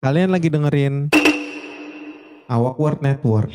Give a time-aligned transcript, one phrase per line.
[0.00, 1.12] Kalian lagi dengerin
[2.48, 3.52] Awak Word Network.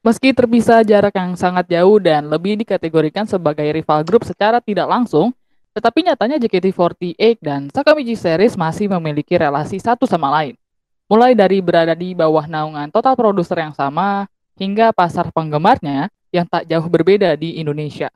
[0.00, 5.36] Meski terpisah jarak yang sangat jauh dan lebih dikategorikan sebagai rival grup secara tidak langsung,
[5.76, 10.56] tetapi nyatanya JKT48 dan Sakamichi Series masih memiliki relasi satu sama lain.
[11.04, 16.64] Mulai dari berada di bawah naungan total produser yang sama, hingga pasar penggemarnya yang tak
[16.72, 18.08] jauh berbeda di Indonesia.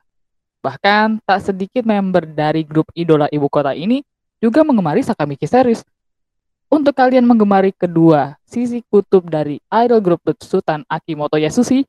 [0.65, 4.01] Bahkan, tak sedikit member dari grup idola ibu kota ini
[4.41, 5.81] juga mengemari Sakamichi Series.
[6.67, 11.87] Untuk kalian menggemari kedua sisi kutub dari idol group Sultan Akimoto Yasushi,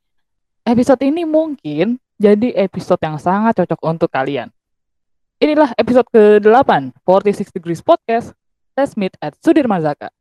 [0.63, 4.55] episode ini mungkin jadi episode yang sangat cocok untuk kalian.
[5.43, 8.35] Inilah episode ke-8 46 Degrees Podcast.
[8.79, 10.15] Let's meet at Sudirman Zaka.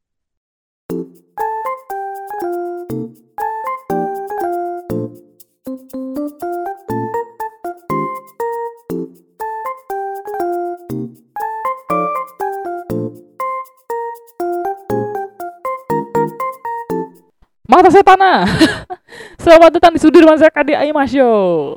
[17.67, 18.47] Mata Setana.
[19.43, 21.75] Selamat datang di Sudirman Zaka di Aima Show.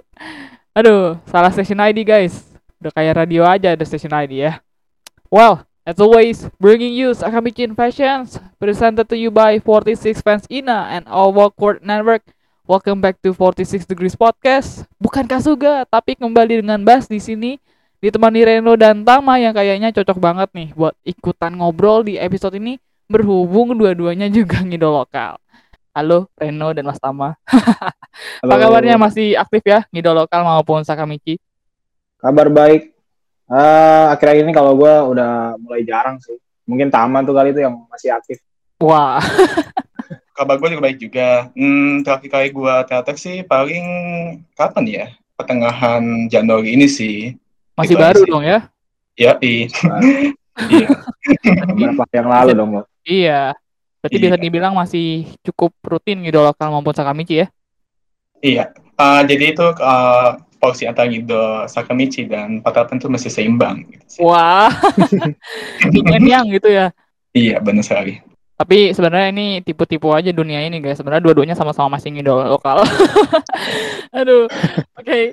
[0.70, 2.46] Aduh, salah station ID guys.
[2.78, 4.62] Udah kayak radio aja ada station ID ya.
[5.34, 11.10] Well, as always, bringing you Sakamichi Fashions presented to you by 46 Fans Ina and
[11.10, 12.22] All Court Network.
[12.70, 14.86] Welcome back to 46 Degrees Podcast.
[15.02, 17.58] Bukan Kasuga, tapi kembali dengan Bas di sini
[17.98, 22.78] ditemani Reno dan Tama yang kayaknya cocok banget nih buat ikutan ngobrol di episode ini
[23.10, 25.42] berhubung dua-duanya juga ngidol lokal.
[25.90, 27.34] Halo Reno dan Mas Tama.
[28.46, 31.42] Apa kabarnya masih aktif ya ngidol lokal maupun Sakamichi?
[32.22, 32.94] Kabar baik.
[33.50, 36.38] Uh, akhir-akhir ini kalau gue udah mulai jarang sih.
[36.62, 38.38] Mungkin Tama tuh kali itu yang masih aktif.
[38.78, 39.18] Wah.
[40.38, 41.50] Kabar gue juga baik juga.
[41.58, 43.84] Hmm, terakhir kali gue teater sih paling
[44.54, 45.06] kapan ya?
[45.34, 47.34] Pertengahan Januari ini sih.
[47.74, 48.30] Masih Itu baru sih.
[48.30, 48.58] dong ya?
[49.18, 49.66] Ya, iya.
[50.70, 50.88] iya.
[51.66, 52.82] Beberapa yang lalu dong lo.
[53.02, 53.58] Iya.
[54.00, 54.24] Berarti Iya.
[54.32, 57.46] bisa dibilang masih cukup rutin ngidol lokal maupun Sakamichi ya?
[58.40, 58.64] Iya.
[58.96, 63.84] Uh, jadi itu uh, porsi antara Gido Sakamichi dan Patapan tuh masih seimbang.
[63.88, 64.20] Gitu sih.
[64.24, 64.68] Wah.
[65.92, 66.92] Yin yang gitu ya.
[67.32, 68.20] Iya, benar sekali.
[68.60, 71.00] Tapi sebenarnya ini tipu-tipu aja dunia ini guys.
[71.00, 72.84] Sebenarnya dua-duanya sama-sama masih ngidol lokal.
[74.20, 74.44] Aduh.
[75.00, 75.32] Oke.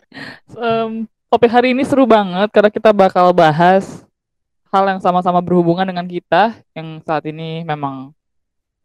[0.56, 0.90] Em,
[1.28, 4.08] topik hari ini seru banget karena kita bakal bahas
[4.72, 8.16] hal yang sama-sama berhubungan dengan kita yang saat ini memang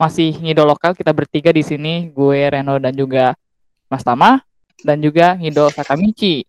[0.02, 0.98] masih ngidol lokal.
[0.98, 3.38] Kita bertiga di sini, gue Reno dan juga
[3.86, 4.42] Mas Tama
[4.82, 6.42] dan juga ngidol Sakamichi.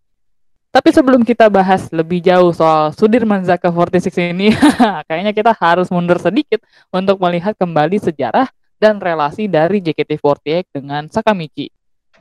[0.74, 4.50] Tapi sebelum kita bahas lebih jauh soal Sudirman Zaka 46 ini,
[5.08, 8.50] kayaknya kita harus mundur sedikit untuk melihat kembali sejarah
[8.82, 11.70] dan relasi dari JKT48 dengan Sakamichi.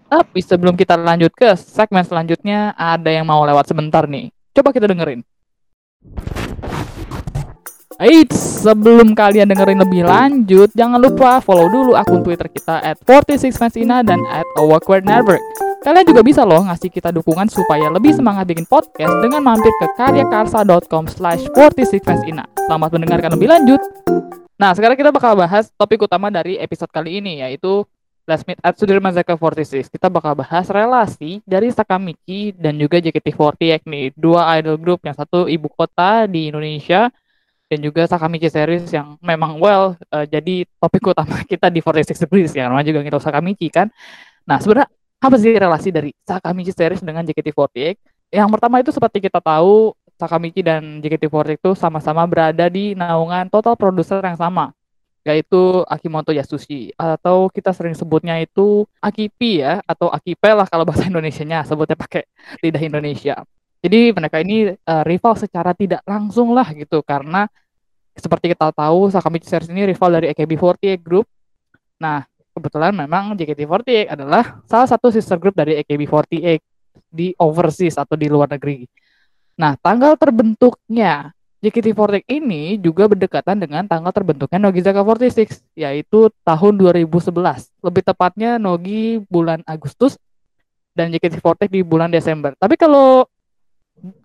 [0.04, 4.28] Tapi sebelum kita lanjut ke segmen selanjutnya, ada yang mau lewat sebentar nih.
[4.52, 5.24] Coba kita dengerin.
[8.02, 14.02] Eits, sebelum kalian dengerin lebih lanjut, jangan lupa follow dulu akun Twitter kita at 46fansina
[14.02, 14.42] dan at
[15.06, 15.38] Network.
[15.86, 19.86] Kalian juga bisa loh ngasih kita dukungan supaya lebih semangat bikin podcast dengan mampir ke
[19.94, 22.42] karyakarsa.com slash 46fansina.
[22.66, 23.78] Selamat mendengarkan lebih lanjut.
[24.58, 27.86] Nah, sekarang kita bakal bahas topik utama dari episode kali ini, yaitu
[28.26, 29.86] Let's Meet at Sudirman Zaka 46.
[29.86, 35.46] Kita bakal bahas relasi dari Sakamichi dan juga JKT48 nih, dua idol group yang satu
[35.46, 37.14] ibu kota di Indonesia
[37.72, 42.52] dan juga Sakamichi series yang memang well eh, jadi topik utama kita di 46 Degrees
[42.52, 43.88] ya namanya juga gitu Sakamichi kan.
[44.44, 47.96] Nah, sebenarnya apa sih relasi dari Sakamichi series dengan JKT48?
[48.28, 53.72] Yang pertama itu seperti kita tahu Sakamichi dan JKT48 itu sama-sama berada di naungan total
[53.80, 54.76] produser yang sama
[55.22, 61.06] yaitu Akimoto Yasushi atau kita sering sebutnya itu Akipi ya atau Akipe lah kalau bahasa
[61.10, 62.26] Indonesianya sebutnya pakai
[62.60, 63.46] lidah Indonesia.
[63.82, 67.46] Jadi mereka ini eh, rival secara tidak langsung lah gitu karena
[68.16, 71.26] seperti kita tahu Sakamichi Series ini rival dari AKB48 Group.
[72.02, 76.60] Nah, kebetulan memang JKT48 adalah salah satu sister group dari AKB48
[77.08, 78.84] di overseas atau di luar negeri.
[79.56, 87.30] Nah, tanggal terbentuknya JKT48 ini juga berdekatan dengan tanggal terbentuknya Nogizaka 46 yaitu tahun 2011.
[87.80, 90.18] Lebih tepatnya Nogi bulan Agustus
[90.92, 92.52] dan JKT48 di bulan Desember.
[92.58, 93.24] Tapi kalau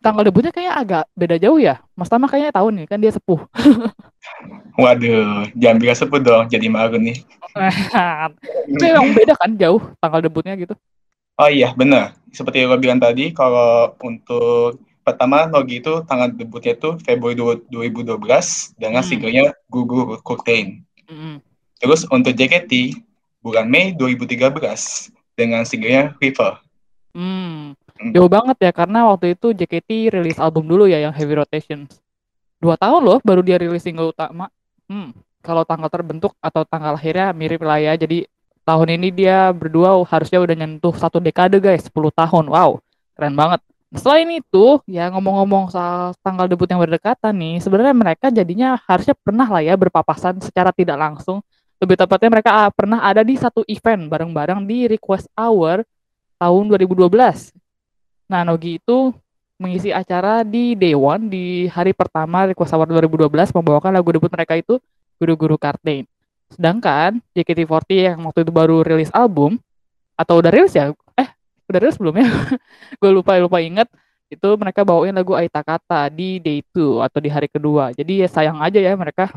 [0.01, 1.83] tanggal debutnya kayaknya agak beda jauh ya.
[1.93, 3.41] Mas Tama kayaknya tahu nih kan dia sepuh.
[4.81, 7.17] Waduh, jangan bilang sebut dong, jadi malu nih.
[8.69, 10.73] Itu yang beda kan jauh tanggal debutnya gitu.
[11.37, 12.17] Oh iya, benar.
[12.33, 17.37] Seperti yang gue bilang tadi, kalau untuk pertama Nogi itu tanggal debutnya itu Februari
[17.69, 19.09] 2012 dengan Hmm.
[19.09, 20.81] singlenya Gugu Curtain.
[21.07, 21.39] Mm-mm.
[21.77, 22.97] Terus untuk JKT
[23.39, 26.57] bulan Mei 2013 dengan singlenya River.
[27.13, 27.76] Hmm.
[27.97, 31.97] Jauh banget ya karena waktu itu JKT rilis album dulu ya yang Heavy Rotations.
[32.57, 34.49] dua tahun loh baru dia rilis single utama.
[34.89, 35.13] Hmm,
[35.45, 37.93] kalau tanggal terbentuk atau tanggal lahirnya mirip lah ya.
[37.93, 38.25] Jadi
[38.65, 42.45] tahun ini dia berdua harusnya udah nyentuh satu dekade guys, 10 tahun.
[42.49, 42.81] Wow,
[43.13, 43.61] keren banget.
[43.95, 49.47] Selain itu, ya ngomong-ngomong soal tanggal debut yang berdekatan nih, sebenarnya mereka jadinya harusnya pernah
[49.47, 51.39] lah ya berpapasan secara tidak langsung.
[51.79, 55.87] Lebih tepatnya mereka ah, pernah ada di satu event bareng-bareng di Request Hour
[56.35, 57.55] tahun 2012.
[58.27, 59.15] Nah, Nogi itu
[59.57, 64.53] mengisi acara di Day One di hari pertama Request Hour 2012 membawakan lagu debut mereka
[64.59, 64.77] itu
[65.17, 66.05] Guru-Guru Kartain.
[66.51, 69.57] Sedangkan JKT48 yang waktu itu baru rilis album
[70.13, 70.93] atau udah rilis ya?
[71.17, 71.29] Eh,
[71.71, 72.27] udah rilis belum ya?
[73.01, 73.89] gue lupa lupa inget
[74.27, 77.95] itu mereka bawain lagu Aita Kata di day 2 atau di hari kedua.
[77.95, 79.31] Jadi ya sayang aja ya mereka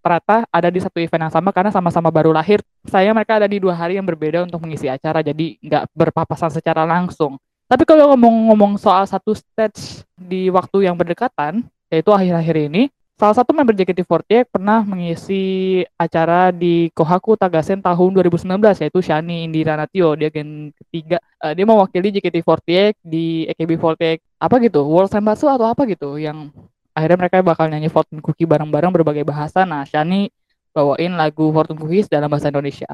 [0.00, 2.64] ternyata ada di satu event yang sama karena sama-sama baru lahir.
[2.88, 6.88] Saya mereka ada di dua hari yang berbeda untuk mengisi acara, jadi nggak berpapasan secara
[6.88, 7.36] langsung.
[7.70, 13.54] Tapi kalau ngomong-ngomong soal satu stage di waktu yang berdekatan, yaitu akhir-akhir ini, salah satu
[13.54, 20.34] member JKT48 pernah mengisi acara di Kohaku Tagasen tahun 2019 yaitu Shani Indira Natio dia
[20.34, 21.22] gen ketiga.
[21.38, 26.50] Uh, dia mewakili JKT48 di AKB48 apa gitu World Senbatsu atau apa gitu yang
[26.90, 29.62] akhirnya mereka bakal nyanyi Fortune Cookie bareng-bareng berbagai bahasa.
[29.62, 30.26] Nah Shani
[30.74, 32.90] bawain lagu Fortune Cookies dalam bahasa Indonesia.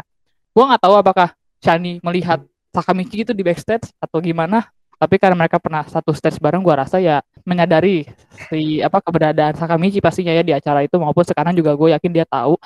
[0.52, 1.28] Gua nggak tahu apakah
[1.64, 4.66] Shani melihat Sakamichi itu di backstage atau gimana
[4.96, 8.08] tapi karena mereka pernah satu stage bareng gua rasa ya menyadari
[8.48, 12.24] si apa keberadaan Sakamichi pastinya ya di acara itu maupun sekarang juga gue yakin dia
[12.24, 12.56] tahu.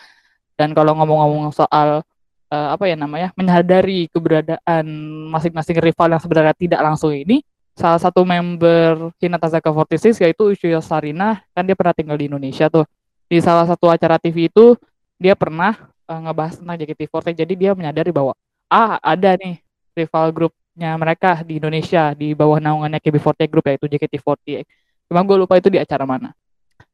[0.54, 2.06] Dan kalau ngomong-ngomong soal
[2.52, 4.86] uh, apa ya namanya menyadari keberadaan
[5.32, 7.42] masing-masing rival yang sebenarnya tidak langsung ini
[7.74, 12.70] salah satu member Hinata Zaka 46 yaitu Uchiyo Sarina kan dia pernah tinggal di Indonesia
[12.70, 12.86] tuh.
[13.26, 14.78] Di salah satu acara TV itu
[15.18, 18.38] dia pernah uh, ngebahas tentang JKT48 jadi dia menyadari bahwa
[18.70, 19.58] ah ada nih
[19.94, 24.64] rival grupnya mereka di Indonesia di bawah naungannya KB48 Group yaitu JKT48
[25.10, 26.30] cuma gue lupa itu di acara mana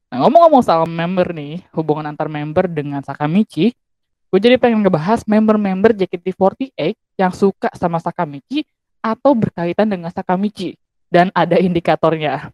[0.07, 3.75] nah ngomong-ngomong soal member nih hubungan antar member dengan Sakamichi
[4.27, 6.75] gue jadi pengen ngebahas member-member JKT48
[7.15, 8.67] yang suka sama Sakamichi
[8.99, 10.75] atau berkaitan dengan Sakamichi
[11.07, 12.51] dan ada indikatornya.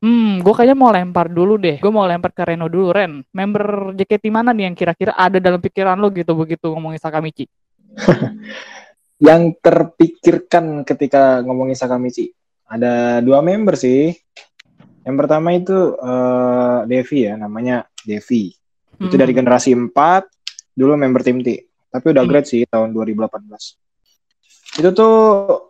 [0.00, 1.76] Hmm, gue kayaknya mau lempar dulu deh.
[1.76, 3.20] Gue mau lempar ke Reno dulu, Ren.
[3.30, 7.46] Member JKT mana nih yang kira-kira ada dalam pikiran lo gitu begitu ngomongin Sakamichi?
[9.20, 12.32] yang terpikirkan ketika ngomongin Sakamichi
[12.64, 14.12] ada dua member sih.
[15.00, 18.52] Yang pertama itu uh, Devi ya, namanya Devi.
[19.00, 19.08] Hmm.
[19.08, 19.92] Itu dari generasi 4,
[20.76, 21.68] dulu member tim T.
[21.88, 22.30] Tapi udah hmm.
[22.30, 23.80] grade sih tahun 2018
[24.78, 25.14] itu tuh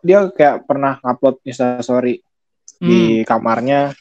[0.04, 2.84] dia kayak pernah upload instastory hmm.
[2.84, 3.96] di kamarnya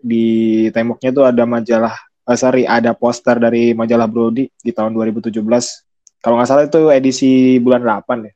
[0.00, 1.94] di temboknya tuh ada majalah
[2.26, 5.30] uh, sorry ada poster dari majalah Brody di tahun 2017
[6.18, 8.32] kalau nggak salah itu edisi bulan 8 ya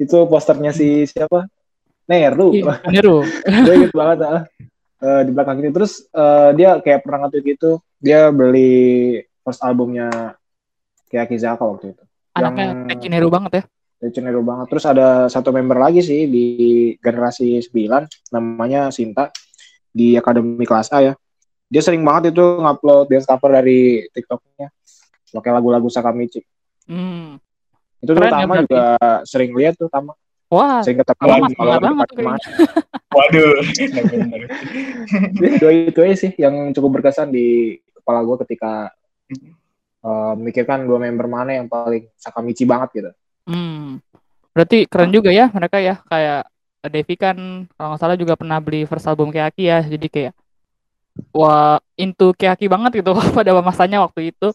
[0.00, 1.48] itu posternya si siapa
[2.08, 7.26] Neru iya, Neru gue inget banget uh, di belakang itu terus uh, dia kayak pernah
[7.26, 7.70] ngatur gitu
[8.02, 10.36] dia beli first albumnya
[11.12, 12.02] kayak Kizaka waktu itu
[12.36, 13.10] anaknya yang...
[13.12, 13.64] Neru banget ya
[14.10, 14.66] Cenero banget.
[14.74, 16.46] Terus ada satu member lagi sih di
[16.98, 19.30] generasi 9 namanya Sinta
[19.94, 21.14] di Akademi Kelas A ya.
[21.70, 24.68] Dia sering banget itu ngupload dance cover dari TikToknya.
[25.30, 26.42] Pakai lagu-lagu Sakamichi.
[26.90, 27.38] Hmm.
[28.02, 28.84] Itu tuh Tama ya, juga
[29.22, 30.12] sering lihat tuh Tama.
[30.52, 32.08] Wah, sering ketemu di kalau banget
[33.12, 33.52] Waduh.
[35.56, 38.92] Dua itu aja sih yang cukup berkesan di kepala gue ketika
[40.04, 43.10] uh, memikirkan dua member mana yang paling Sakamichi banget gitu.
[43.48, 44.02] Hmm.
[44.52, 46.50] Berarti keren juga ya mereka ya kayak
[46.90, 49.80] Devi kan kalau nggak salah juga pernah beli first album Keaki ya.
[49.80, 50.32] Jadi kayak
[51.32, 54.50] wah into Keaki banget gitu pada masanya waktu itu.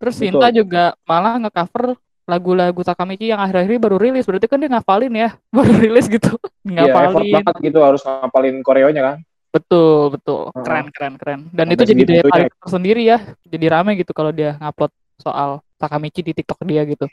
[0.00, 1.98] Terus Sinta juga malah ngecover
[2.30, 4.22] lagu-lagu Takamichi yang akhir-akhir baru rilis.
[4.22, 6.38] Berarti kan dia ngapalin ya, baru rilis gitu.
[6.62, 7.26] ngapalin.
[7.26, 9.16] Iya, banget gitu harus ngapalin koreonya kan.
[9.50, 10.54] Betul, betul.
[10.54, 11.40] Keren, keren, keren.
[11.50, 13.18] Dan Sampai itu jadi daya tarik tersendiri ya.
[13.50, 17.10] Jadi rame gitu kalau dia ngupload soal Takamichi di TikTok dia gitu.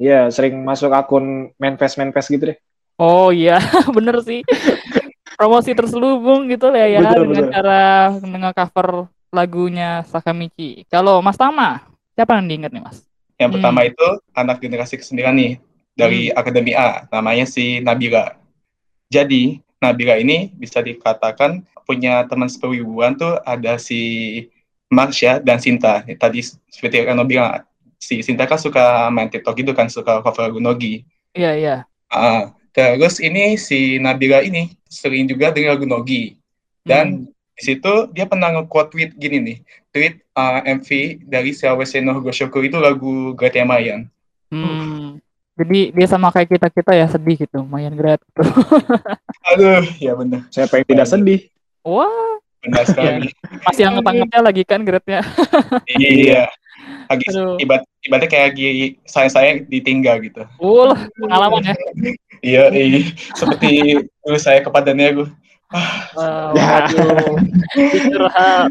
[0.00, 2.58] Iya, sering masuk akun manifest manifest gitu deh.
[2.96, 3.60] Oh iya,
[3.96, 4.40] bener sih.
[5.34, 7.54] Promosi terselubung gitu lah ya betul, dengan betul.
[7.58, 7.82] cara
[8.22, 8.88] dengan cover
[9.34, 10.86] lagunya Sakamichi.
[10.86, 11.82] Kalau Mas Tama,
[12.14, 13.02] siapa yang diingat nih Mas?
[13.38, 13.56] Yang hmm.
[13.58, 15.52] pertama itu anak generasi ke-9 nih
[15.94, 16.38] dari hmm.
[16.38, 18.38] Akademi A, namanya si Nabila.
[19.10, 24.00] Jadi Nabila ini bisa dikatakan punya teman seperwibuan tuh ada si
[24.88, 26.02] Marsha dan Sinta.
[26.06, 27.62] Tadi seperti yang bilang
[28.00, 31.04] si Sinta kan suka main TikTok gitu kan, suka cover lagu Nogi.
[31.34, 31.76] Iya, iya.
[32.08, 36.38] Uh, terus ini si Nabila ini sering juga dengar lagu Nogi.
[36.84, 37.33] Dan hmm.
[37.54, 39.58] Di situ dia pernah nge-quote tweet gini nih,
[39.94, 40.88] tweet uh, MV
[41.26, 44.10] dari Siawase no Goshoku itu lagu Great Mayan.
[44.50, 45.22] Hmm.
[45.54, 48.18] Jadi dia sama kayak kita-kita ya sedih gitu, mayan great.
[49.54, 50.50] Aduh, ya benar.
[50.50, 51.40] Siapa yang tidak sedih?
[51.86, 53.30] Wah, benar sekali.
[53.66, 55.22] Masih hangat-hangatnya lagi kan grade-nya.
[55.94, 56.50] iya.
[57.06, 57.26] Lagi
[57.62, 60.42] ibarat ibaratnya kayak lagi saya saya ditinggal gitu.
[60.58, 60.90] Uh,
[61.22, 61.74] pengalaman ya.
[62.42, 63.00] Iya, iya.
[63.38, 63.70] seperti
[64.26, 65.28] dulu saya kepadanya gue.
[65.72, 66.86] Uh, Ya.
[66.86, 67.34] waduh.
[68.12, 68.70] Curhat.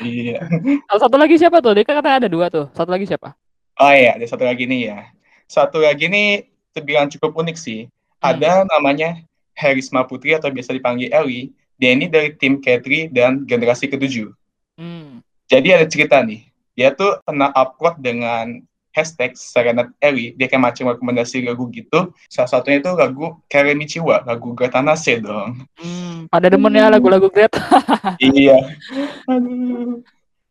[0.00, 0.40] Iya.
[0.88, 1.76] Kalau satu lagi siapa tuh?
[1.76, 2.66] Dia kan katanya ada dua tuh.
[2.72, 3.36] Satu lagi siapa?
[3.80, 4.98] Oh iya, ada satu lagi nih ya.
[5.46, 7.80] Satu lagi nih terbilang cukup unik sih.
[8.20, 8.34] Hmm.
[8.36, 9.20] Ada namanya
[9.56, 11.52] Herisma Putri atau biasa dipanggil Eli.
[11.80, 14.32] Dia ini dari tim K3 dan generasi ketujuh.
[14.76, 15.24] Hmm.
[15.48, 16.44] Jadi ada cerita nih.
[16.76, 20.34] Dia tuh pernah upload dengan hashtag Serenade Eli.
[20.34, 22.10] Dia kayak macam rekomendasi lagu gitu.
[22.26, 25.64] Salah satunya itu lagu Karemichiwa, lagu Gatanase dong.
[25.78, 26.26] Hmm.
[26.26, 27.54] Pada demen ya lagu-lagu grade.
[28.22, 28.58] iya.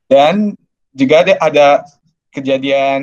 [0.10, 0.55] Dan
[0.96, 1.67] juga ada, ada
[2.34, 3.01] kejadian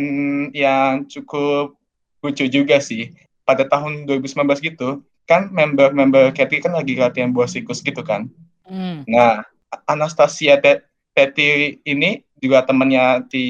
[0.57, 1.77] yang cukup
[2.25, 3.13] lucu juga sih.
[3.47, 8.27] Pada tahun 2019 gitu, kan member-member Kathy kan lagi latihan buah sikus gitu kan.
[8.67, 9.07] Hmm.
[9.07, 9.47] Nah,
[9.87, 13.47] Anastasia Te- Teti ini juga temannya di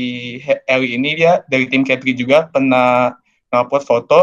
[0.65, 3.13] Ellie ini dia dari tim Katri juga pernah
[3.53, 4.21] ngupload foto.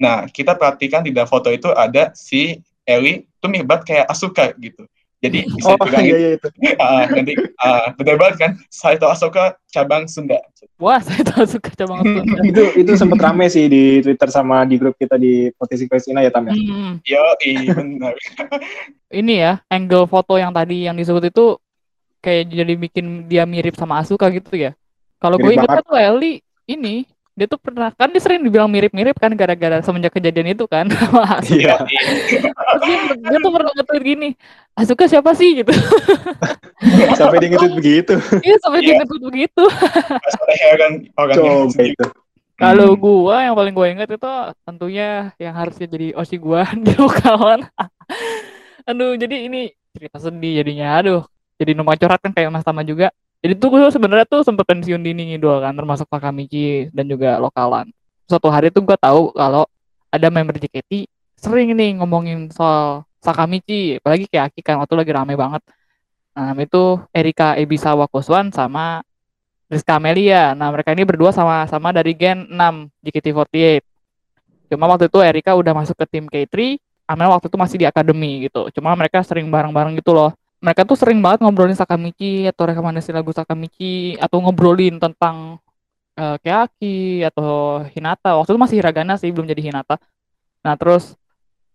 [0.00, 4.52] Nah, kita perhatikan di dalam foto itu ada si Ellie tuh mirip banget kayak Asuka
[4.60, 4.84] gitu.
[5.20, 6.48] Jadi bisa Oh dibilang iya iya itu.
[6.80, 10.40] Ah, nanti ah, benar banget kan Saito Asoka cabang Sunda
[10.80, 12.24] Wah, saya tahu suka coba ngetun.
[12.50, 16.32] itu itu sempat rame sih di Twitter sama di grup kita di Potensi Kristina ya
[16.32, 16.56] Tam ya.
[16.56, 17.04] Hmm.
[17.04, 18.16] yo iya benar
[19.10, 21.58] Ini ya, angle foto yang tadi yang disebut itu
[22.20, 24.72] kayak jadi bikin dia mirip sama Asuka gitu ya.
[25.16, 29.32] Kalau gue ingetnya tuh Ellie ini dia tuh pernah kan dia sering dibilang mirip-mirip kan
[29.32, 31.56] gara-gara semenjak kejadian itu kan sama Asuka.
[31.56, 31.76] Iya.
[32.84, 34.28] Dia, dia tuh pernah nge-tweet gini,
[34.76, 35.72] Asuka siapa sih gitu.
[37.20, 38.14] Sampai dia nge-tweet begitu.
[38.40, 38.98] Iya sampai dia Iya.
[39.04, 39.64] nge-tweet begitu.
[41.16, 41.32] Coba
[41.72, 41.92] sendiri.
[41.96, 42.06] itu.
[42.60, 44.30] Kalau gua yang paling gua inget itu
[44.68, 47.64] tentunya yang harusnya jadi Oshi gua di lokalan.
[48.88, 51.00] Aduh, jadi ini cerita sedih jadinya.
[51.00, 51.22] Aduh,
[51.60, 53.12] jadi nomor curhat kan kayak Mas Tama juga.
[53.44, 57.92] Jadi tuh gue sebenarnya tuh sempet pensiun dini ngidol kan, termasuk Takamichi dan juga lokalan.
[58.24, 59.68] Suatu hari tuh gua tahu kalau
[60.08, 61.04] ada member JKT
[61.36, 65.60] sering nih ngomongin soal Sakamichi, apalagi kayak Aki kan waktu lagi rame banget.
[66.32, 69.04] Nah, itu Erika Ebisawa Koswan sama
[69.68, 70.56] Rizka Amelia.
[70.56, 73.84] Nah, mereka ini berdua sama-sama dari Gen 6 JKT48.
[74.72, 78.46] Cuma waktu itu Erika udah masuk ke tim K3, Amel waktu itu masih di akademi
[78.48, 78.70] gitu.
[78.72, 80.32] Cuma mereka sering bareng-bareng gitu loh.
[80.60, 85.56] Mereka tuh sering banget ngobrolin Sakamichi atau rekomendasi lagu Sakamichi atau ngobrolin tentang
[86.20, 88.36] eh, Keaki atau Hinata.
[88.36, 89.96] Waktu itu masih Hiragana sih, belum jadi Hinata.
[90.60, 91.16] Nah, terus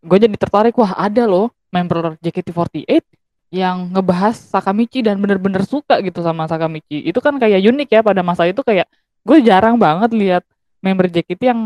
[0.06, 3.02] gue jadi tertarik, wah ada loh member JKT48
[3.50, 7.02] yang ngebahas Sakamichi dan bener-bener suka gitu sama Sakamichi.
[7.02, 8.86] Itu kan kayak unik ya pada masa itu kayak
[9.26, 10.44] gue jarang banget lihat
[10.86, 11.62] member JKT yang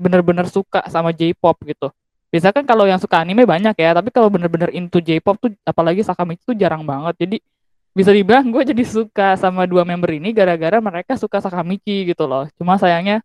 [0.00, 1.92] bener-bener suka sama J-pop gitu.
[2.34, 6.02] Biasanya kan kalau yang suka anime banyak ya, tapi kalau bener-bener into J-pop tuh apalagi
[6.02, 7.14] Sakamichi tuh jarang banget.
[7.22, 7.38] Jadi
[7.94, 12.50] bisa dibilang gue jadi suka sama dua member ini gara-gara mereka suka Sakamichi gitu loh.
[12.58, 13.22] Cuma sayangnya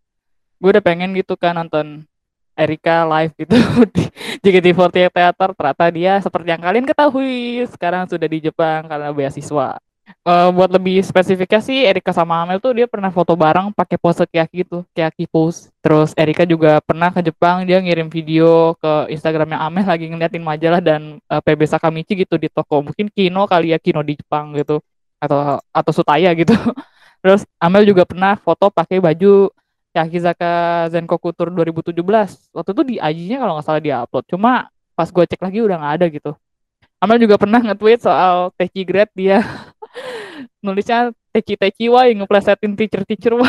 [0.61, 2.05] gue udah pengen gitu kan nonton
[2.53, 3.57] Erika live gitu
[3.97, 4.05] di
[4.45, 9.81] JKT48 Theater ternyata dia seperti yang kalian ketahui sekarang sudah di Jepang karena beasiswa.
[10.29, 14.29] Eh, buat lebih spesifiknya sih Erika sama Amel tuh dia pernah foto bareng pakai pose
[14.29, 15.73] Kiyaki gitu, Kiyaki pose.
[15.81, 20.85] Terus Erika juga pernah ke Jepang dia ngirim video ke Instagramnya Amel lagi ngeliatin majalah
[20.85, 24.77] dan eh, PB Sakamichi gitu di toko mungkin Kino kali ya Kino di Jepang gitu
[25.17, 26.53] atau atau Sutaya gitu.
[27.25, 29.49] Terus Amel juga pernah foto pakai baju
[29.97, 32.53] Yakizaka Zenkoku Tour 2017.
[32.53, 34.29] Waktu itu di IG-nya kalau nggak salah dia upload.
[34.29, 36.31] Cuma pas gue cek lagi udah nggak ada gitu.
[36.99, 39.39] Amel juga pernah nge-tweet soal Techi Grade dia
[40.63, 43.45] nulisnya Techi Techi why ngeplesetin teacher teacher tuh.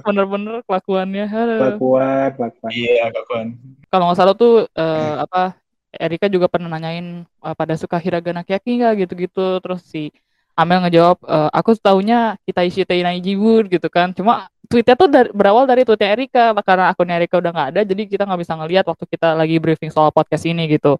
[0.00, 1.26] bener-bener kelakuannya.
[1.28, 2.70] Kelakuan, kelakuan.
[2.72, 3.46] iya kawan
[3.92, 5.60] Kalau nggak salah tuh eh, apa
[5.96, 9.60] Erika juga pernah nanyain eh, pada suka hiragana kyaki nggak gitu-gitu.
[9.60, 10.08] Terus si
[10.56, 14.16] Amel ngejawab, "Eh, aku tahunya kita isi Teinai Jibun gitu kan.
[14.16, 18.02] Cuma tweetnya tuh dari, berawal dari tweetnya Erika karena akunnya Erika udah nggak ada, jadi
[18.08, 20.98] kita nggak bisa ngelihat waktu kita lagi briefing soal podcast ini gitu.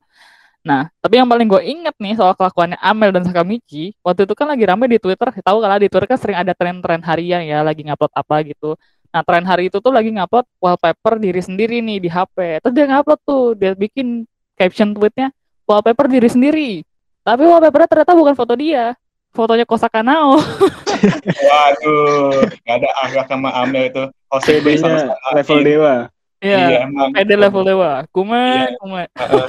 [0.67, 4.51] Nah, tapi yang paling gue inget nih soal kelakuannya Amel dan Sakamichi, waktu itu kan
[4.51, 7.87] lagi rame di Twitter, tahu kalau di Twitter kan sering ada tren-tren harian ya, lagi
[7.87, 8.75] ngupload apa gitu.
[9.15, 12.59] Nah, tren hari itu tuh lagi ngupload wallpaper diri sendiri nih di HP.
[12.67, 14.27] Terus dia ngupload tuh, dia bikin
[14.59, 15.31] caption tweetnya
[15.71, 16.71] wallpaper diri sendiri.
[17.23, 18.99] Tapi wallpapernya ternyata bukan foto dia,
[19.31, 20.35] fotonya Kosaka Nao.
[21.47, 25.95] waduh nggak ada akhlak sama Amel itu cosplay sama PD-nya level dewa.
[26.43, 28.03] Iya, iya emang pede level dewa.
[28.11, 28.77] Kume, Iya.
[28.83, 29.03] kume.
[29.15, 29.47] Heeh.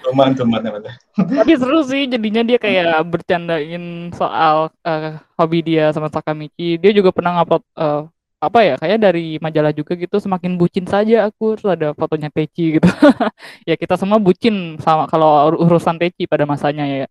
[0.00, 0.82] Tuman tuman tuman
[1.14, 6.80] Tapi seru sih jadinya dia kayak bercandain soal eh, hobi dia sama Sakamichi.
[6.80, 8.02] Dia juga pernah ngupload eh,
[8.40, 12.80] apa ya kayak dari majalah juga gitu semakin bucin saja aku terus ada fotonya Teci
[12.80, 12.88] gitu.
[13.68, 17.06] Ya kita semua bucin sama kalau ur- urusan Teci pada masanya ya.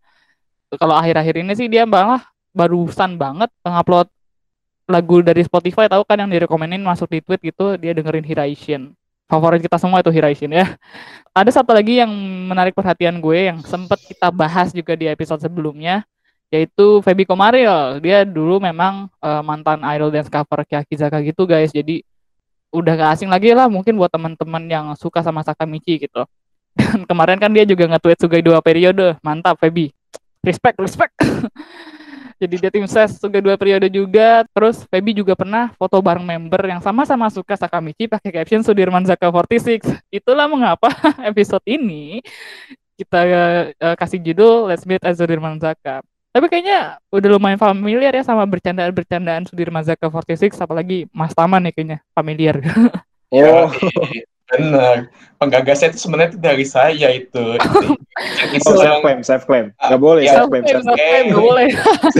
[0.77, 4.10] Kalau akhir-akhir ini sih dia malah barusan banget ngupload
[4.89, 8.98] lagu dari Spotify tahu kan yang direkomenin masuk di tweet gitu dia dengerin Hiraishin
[9.29, 10.65] favorit kita semua itu Hiraishin ya
[11.39, 12.12] ada satu lagi yang
[12.51, 16.03] menarik perhatian gue yang sempat kita bahas juga di episode sebelumnya
[16.50, 18.01] yaitu Feby Komaril.
[18.01, 21.69] Dia dulu memang eh, mantan idol dance cover Kyakizaka gitu guys.
[21.72, 22.01] Jadi
[22.69, 26.25] udah gak asing lagi lah mungkin buat teman-teman yang suka sama Sakamichi gitu.
[26.77, 29.15] Dan kemarin kan dia juga nge-tweet Sugai dua periode.
[29.22, 29.93] Mantap Feby.
[30.43, 31.13] Respect, respect.
[32.39, 34.48] Jadi dia tim ses Sugai dua periode juga.
[34.55, 39.27] Terus Feby juga pernah foto bareng member yang sama-sama suka Sakamichi pakai caption Sudirman Zaka
[39.27, 39.84] 46.
[40.08, 40.88] Itulah mengapa
[41.29, 42.24] episode ini
[42.96, 46.00] kita eh, kasih judul Let's Meet as Sudirman Zaka.
[46.29, 51.74] Tapi kayaknya udah lumayan familiar ya sama bercandaan-bercandaan Sudirman Zaka 46 apalagi Mas Taman nih
[51.75, 52.55] kayaknya familiar.
[53.36, 53.69] Yo,
[54.50, 54.96] Benar.
[55.39, 57.46] Penggagasnya itu sebenarnya itu dari saya itu.
[58.68, 59.72] oh, self claim, self claim.
[59.77, 61.25] Gak boleh Ya, self claim, self claim.
[61.32, 61.68] Nggak boleh.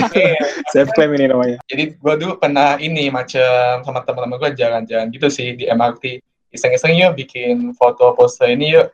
[0.74, 1.58] Self claim ini namanya.
[1.68, 6.22] Jadi gue dulu pernah ini macam sama teman-teman gue jalan-jalan gitu sih di MRT.
[6.54, 8.94] Iseng-iseng yuk bikin foto poster ini yuk.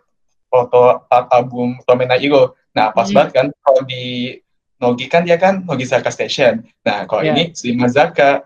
[0.49, 2.55] Foto art album Tomena Iro.
[2.73, 3.15] Nah pas Hmm.
[3.19, 4.39] banget kan kalau di
[4.79, 6.63] Nogi kan dia kan Nogi Zaka Station.
[6.81, 7.31] Nah kalau Iya.
[7.35, 8.43] ini Sudirman Zaka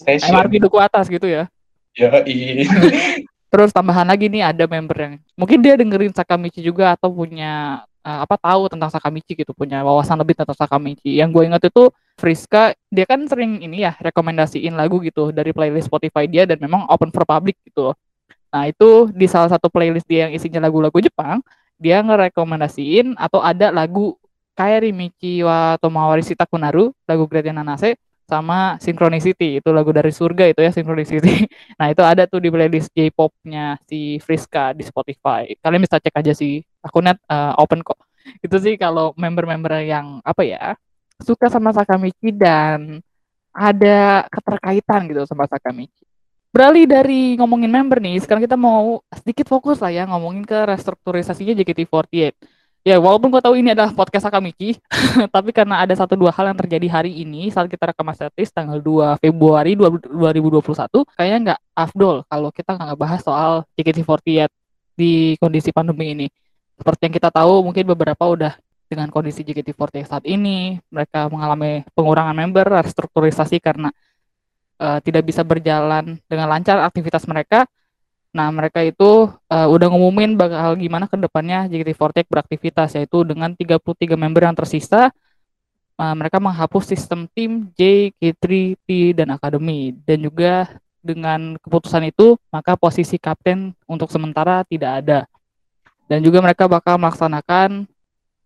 [0.00, 0.32] Station.
[0.32, 1.44] MRT duku atas gitu ya.
[1.98, 2.64] Yoi.
[3.50, 8.18] Terus tambahan lagi nih ada member yang mungkin dia dengerin Sakamichi juga atau punya eh,
[8.22, 11.18] apa tahu tentang Sakamichi gitu, punya wawasan lebih tentang Sakamichi.
[11.18, 15.90] Yang gue ingat itu Friska, dia kan sering ini ya rekomendasiin lagu gitu dari playlist
[15.90, 17.90] Spotify dia dan memang open for public gitu.
[18.50, 21.42] Nah, itu di salah satu playlist dia yang isinya lagu-lagu Jepang,
[21.80, 24.14] dia ngerekomendasiin atau ada lagu
[24.54, 27.96] Kairi Michi wa Tomawari Shita Kunaru, lagu Great Nanase
[28.30, 31.50] sama Synchronicity, itu lagu dari surga itu ya Synchronicity.
[31.80, 35.48] Nah, itu ada tuh di playlist J-pop-nya si Friska di Spotify.
[35.58, 36.62] Kalian bisa cek aja sih.
[36.84, 37.98] Akunnya eh, open kok.
[38.44, 40.76] Itu sih kalau member-member yang apa ya,
[41.24, 43.00] suka sama Sakamichi dan
[43.50, 46.04] ada keterkaitan gitu sama Sakamichi.
[46.50, 51.54] Beralih dari ngomongin member nih, sekarang kita mau sedikit fokus lah ya ngomongin ke restrukturisasinya
[51.54, 52.34] JKT48.
[52.80, 54.80] Ya, walaupun gue tahu ini adalah podcast Sakamichi,
[55.36, 58.80] tapi karena ada satu dua hal yang terjadi hari ini saat kita rekam statis tanggal
[58.80, 64.48] 2 Februari 2021, kayaknya nggak afdol kalau kita nggak bahas soal JKT48
[64.96, 66.26] di kondisi pandemi ini.
[66.80, 68.56] Seperti yang kita tahu, mungkin beberapa udah
[68.88, 73.92] dengan kondisi JKT48 saat ini, mereka mengalami pengurangan member, restrukturisasi karena
[74.80, 77.68] eh, tidak bisa berjalan dengan lancar aktivitas mereka.
[78.30, 84.14] Nah, mereka itu eh, udah ngumumin bakal gimana ke depannya JKT48 beraktivitas, yaitu dengan 33
[84.14, 85.10] member yang tersisa,
[85.98, 88.88] eh, mereka menghapus sistem tim J, K3, T,
[89.18, 89.98] dan Akademi.
[90.06, 90.70] Dan juga
[91.02, 95.20] dengan keputusan itu, maka posisi kapten untuk sementara tidak ada.
[96.06, 97.86] Dan juga mereka bakal melaksanakan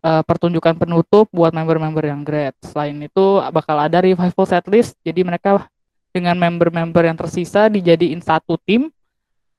[0.05, 2.57] eh, pertunjukan penutup buat member-member yang grade.
[2.65, 5.69] Selain itu, bakal ada revival setlist, jadi mereka
[6.15, 8.89] dengan member-member yang tersisa dijadiin satu tim,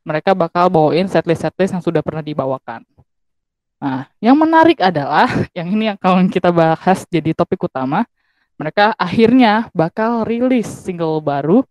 [0.06, 2.86] mereka bakal bawain setlist-setlist yang sudah pernah dibawakan.
[3.82, 8.06] Nah, yang menarik adalah yang ini yang kalau kita bahas jadi topik utama,
[8.56, 11.66] mereka akhirnya bakal rilis single baru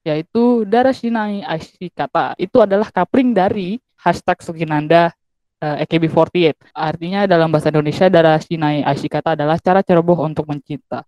[0.00, 2.32] yaitu Darashinai Ashikata.
[2.40, 5.12] Itu adalah coupling dari hashtag Sukinanda
[5.60, 6.72] eh, AKB48.
[6.72, 11.04] Artinya dalam bahasa Indonesia Darashinai Ashikata adalah cara ceroboh untuk mencinta.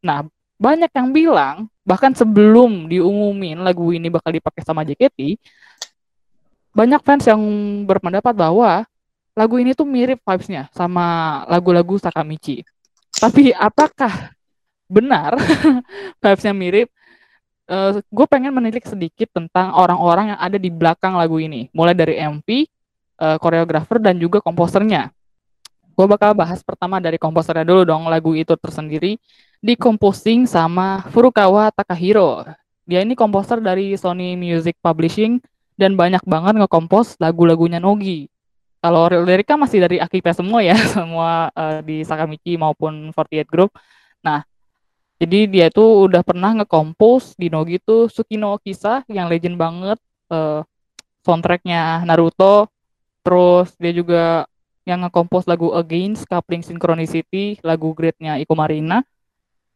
[0.00, 0.24] Nah,
[0.56, 5.36] banyak yang bilang bahkan sebelum diumumin lagu ini bakal dipakai sama JKT,
[6.70, 7.40] banyak fans yang
[7.86, 8.86] berpendapat bahwa
[9.34, 12.62] lagu ini tuh mirip vibes-nya sama lagu-lagu Sakamichi.
[13.10, 14.34] Tapi apakah
[14.90, 15.38] benar
[16.22, 16.88] vibes-nya mirip?
[18.10, 22.66] gue pengen menilik sedikit tentang orang-orang yang ada di belakang lagu ini, mulai dari MV,
[23.22, 25.14] eh, koreografer dan juga komposernya.
[25.94, 28.08] Gue bakal bahas pertama dari komposernya dulu dong.
[28.08, 29.20] Lagu itu tersendiri
[29.60, 32.42] dikomposing sama Furukawa Takahiro.
[32.88, 35.38] Dia ini komposer dari Sony Music Publishing
[35.80, 38.28] dan banyak banget ngekompos lagu-lagunya Nogi.
[38.84, 43.72] Kalau liriknya masih dari Akipa semua ya, semua eh, di Sakamichi maupun 48 Group.
[44.20, 44.44] Nah,
[45.16, 49.96] jadi dia itu udah pernah ngekompos di Nogi tuh Tsukino Kisa yang legend banget
[50.28, 50.60] eh,
[51.24, 52.68] soundtracknya Naruto.
[53.24, 54.24] Terus dia juga
[54.88, 59.04] yang ngekompos lagu Against, Coupling Synchronicity, lagu greatnya Iko Marina.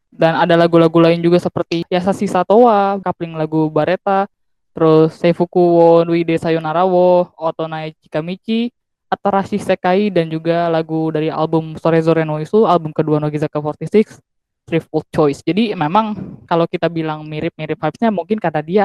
[0.09, 4.31] Dan ada lagu-lagu lain juga seperti Yasashi Satowa, coupling lagu Bareta,
[4.75, 8.75] terus Seifuku wo Nuide Sayonara wo, Otonai Chikamichi,
[9.07, 14.19] Atarashi Sekai, dan juga lagu dari album Sorezore no Isu, album kedua Nogizaka 46,
[14.67, 15.39] Thriftful Choice.
[15.47, 18.83] Jadi memang kalau kita bilang mirip-mirip vibes-nya mungkin karena dia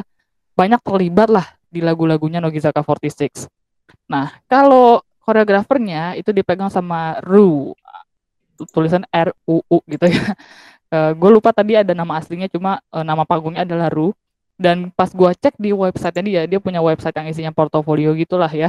[0.55, 3.51] banyak terlibat lah di lagu-lagunya Nogizaka 46.
[4.07, 7.75] Nah, kalau koreografernya itu dipegang sama Ru.
[8.77, 10.23] Tulisan R U U gitu ya.
[10.91, 14.11] Uh, gue lupa tadi ada nama aslinya cuma uh, nama panggungnya adalah Ru.
[14.61, 18.69] Dan pas gue cek di website dia, dia punya website yang isinya portofolio gitulah ya.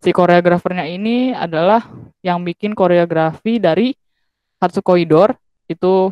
[0.00, 1.84] Si koreografernya ini adalah
[2.24, 3.92] yang bikin koreografi dari
[4.56, 5.36] Hatsuko Idor
[5.68, 6.08] itu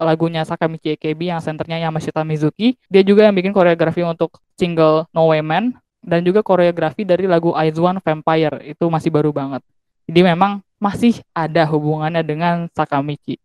[0.00, 2.80] lagunya Sakamichi AKB yang senternya Yamashita Mizuki.
[2.88, 7.52] Dia juga yang bikin koreografi untuk single No Way Man dan juga koreografi dari lagu
[7.52, 9.60] Aizuan Vampire itu masih baru banget.
[10.08, 13.36] Jadi memang masih ada hubungannya dengan Sakamichi.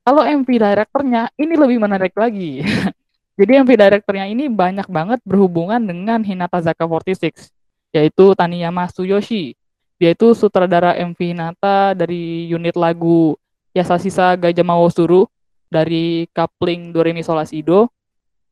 [0.00, 2.64] Kalau MV directornya ini lebih menarik lagi.
[3.38, 7.54] Jadi MV directornya ini banyak banget berhubungan dengan Hinata Zaka 46
[7.94, 9.54] yaitu Taniyama Tsuyoshi.
[9.98, 13.38] Dia itu sutradara MV Hinata dari unit lagu
[13.72, 15.30] Yasashisa Gajah Suru
[15.70, 17.86] dari coupling Doremi Solasido.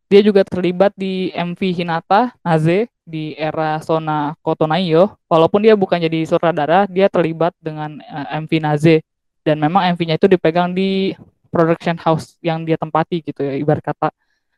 [0.06, 5.18] Dia juga terlibat di MV Hinata Naze di era Sona Kotonaiyo.
[5.26, 9.02] Walaupun dia bukan jadi sutradara, dia terlibat dengan eh, MV Naze
[9.46, 11.14] dan memang MV-nya itu dipegang di
[11.54, 14.10] production house yang dia tempati gitu ya ibarat kata.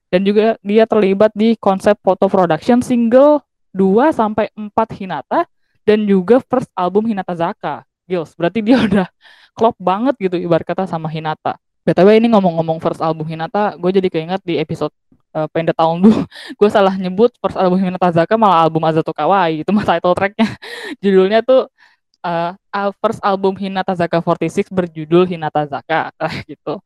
[0.08, 3.44] Dan juga dia terlibat di konsep foto production single
[3.76, 5.44] 2 sampai 4 Hinata
[5.84, 7.84] dan juga first album Hinata Zaka.
[8.08, 9.06] Gils, berarti dia udah
[9.52, 11.60] klop banget gitu ibarat kata sama Hinata.
[11.88, 14.92] BTW ini ngomong-ngomong first album Hinata, gue jadi keinget di episode
[15.32, 16.20] uh, pendek tahun dulu,
[16.60, 20.48] gue salah nyebut first album Hinata Zaka malah album Azato Kawaii, itu mah title tracknya.
[21.04, 21.72] Judulnya tuh
[22.20, 22.52] uh,
[23.00, 26.12] first album Hinata Zaka 46 berjudul Hinata Zaka,
[26.44, 26.76] gitu.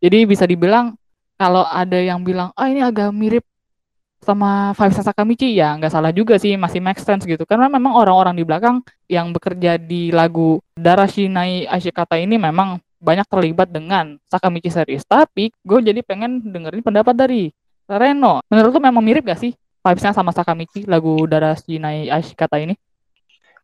[0.00, 0.99] Jadi bisa dibilang
[1.40, 3.40] kalau ada yang bilang, ah ini agak mirip
[4.20, 8.36] sama Five Sakamichi ya nggak salah juga sih masih make sense gitu karena memang orang-orang
[8.36, 15.08] di belakang yang bekerja di lagu Darashinai Ashikata ini memang banyak terlibat dengan Sakamichi series.
[15.08, 17.48] Tapi gue jadi pengen dengerin pendapat dari
[17.88, 18.44] Reno.
[18.52, 22.76] Menurut lu memang mirip gak sih vibesnya sama Sakamichi lagu Darashinai Ashikata ini?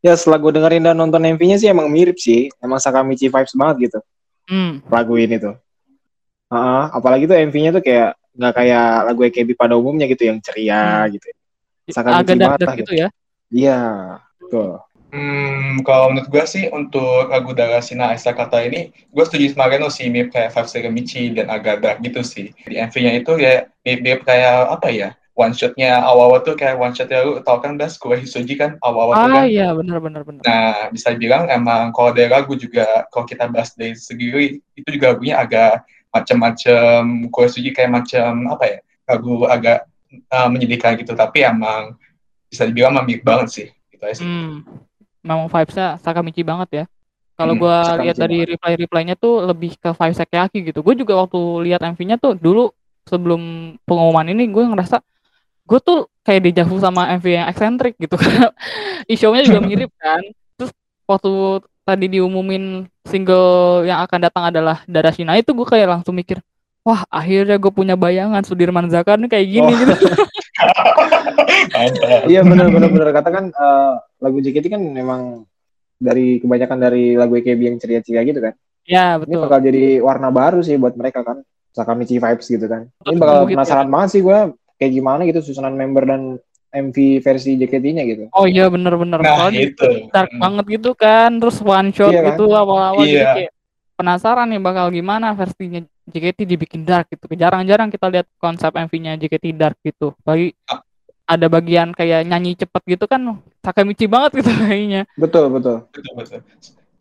[0.01, 2.49] Ya setelah gue dengerin dan nonton MV-nya sih emang mirip sih.
[2.65, 3.99] Emang Sakamichi vibes banget gitu.
[4.49, 4.81] Hmm.
[4.89, 5.61] Lagu ini tuh.
[6.47, 10.39] Uh, uh, apalagi tuh MV-nya tuh kayak nggak kayak lagu EKB pada umumnya gitu yang
[10.39, 11.19] ceria hmm.
[11.19, 11.27] gitu.
[11.91, 12.75] Sakamichi Agak dark gitu.
[12.83, 13.09] gitu ya?
[13.51, 13.81] Iya,
[14.51, 14.83] tuh.
[15.15, 20.11] Hmm, kalau menurut gue sih untuk lagu Darasina Kata ini, gue setuju sama Reno sih,
[20.11, 22.51] mirip kayak Five Seconds Michi dan agak dark gitu sih.
[22.67, 27.23] Di MV-nya itu ya mirip kayak apa ya, one shotnya awal-awal tuh kayak one shotnya
[27.23, 29.45] lu tau kan das kue Hisuji kan awal-awal ah, tuh kan.
[29.47, 30.43] iya benar benar benar.
[30.43, 35.13] Nah bisa dibilang emang kalau dari lagu juga kalau kita bahas dari segi itu juga
[35.13, 35.85] lagunya agak
[36.23, 39.87] macam-macam kue Hisuji kayak macam apa ya lagu agak
[40.33, 41.95] uh, menyedihkan gitu tapi emang
[42.47, 44.27] bisa dibilang mirip banget sih gitu aja sih.
[44.27, 44.87] Hmm
[45.27, 46.85] memang vibesnya Sakamichi banget ya.
[47.37, 50.81] Kalau hmm, gue lihat dari reply-replynya tuh lebih ke Five Sekiyaki gitu.
[50.81, 52.73] Gue juga waktu lihat MV-nya tuh dulu
[53.05, 55.05] sebelum pengumuman ini gue ngerasa
[55.67, 58.49] gue tuh kayak dejavu sama MV yang eksentrik gitu karena
[59.45, 60.23] juga mirip kan.
[60.57, 60.73] Terus
[61.05, 61.33] waktu
[61.87, 66.43] tadi diumumin single yang akan datang adalah Darashina itu gue kayak langsung mikir
[66.83, 69.79] wah akhirnya gue punya bayangan Sudirman Zakar nih kayak gini oh.
[69.79, 69.95] gitu.
[72.33, 75.47] iya benar benar benar katakan uh, lagu JKT kan memang
[75.97, 78.55] dari kebanyakan dari lagu EKB yang ceria-ceria gitu kan.
[78.87, 79.33] Iya, betul.
[79.33, 81.43] Ini bakal jadi warna baru sih buat mereka kan.
[81.73, 82.89] Sakamichi vibes gitu kan.
[83.05, 83.93] Ini bakal betul, penasaran ya.
[83.93, 84.39] banget sih gue
[84.77, 86.21] kayak gimana gitu susunan member dan
[86.73, 88.25] MV versi JKT-nya gitu.
[88.35, 89.23] Oh iya bener-bener.
[89.23, 90.11] Nah, itu.
[90.11, 90.43] Dark hmm.
[90.43, 91.37] banget gitu kan.
[91.39, 92.61] Terus one shot iya, gitu kan?
[92.63, 93.13] awal-awal iya.
[93.13, 93.53] jadi kayak
[93.97, 97.27] penasaran nih bakal gimana versinya JKT dibikin dark gitu.
[97.33, 100.13] Jarang-jarang kita lihat konsep MV-nya JKT dark gitu.
[100.23, 100.85] Bagi ah
[101.27, 105.03] ada bagian kayak nyanyi cepet gitu kan Sakamichi banget gitu kayaknya.
[105.19, 105.91] Betul, betul.
[105.91, 106.41] Betul, betul.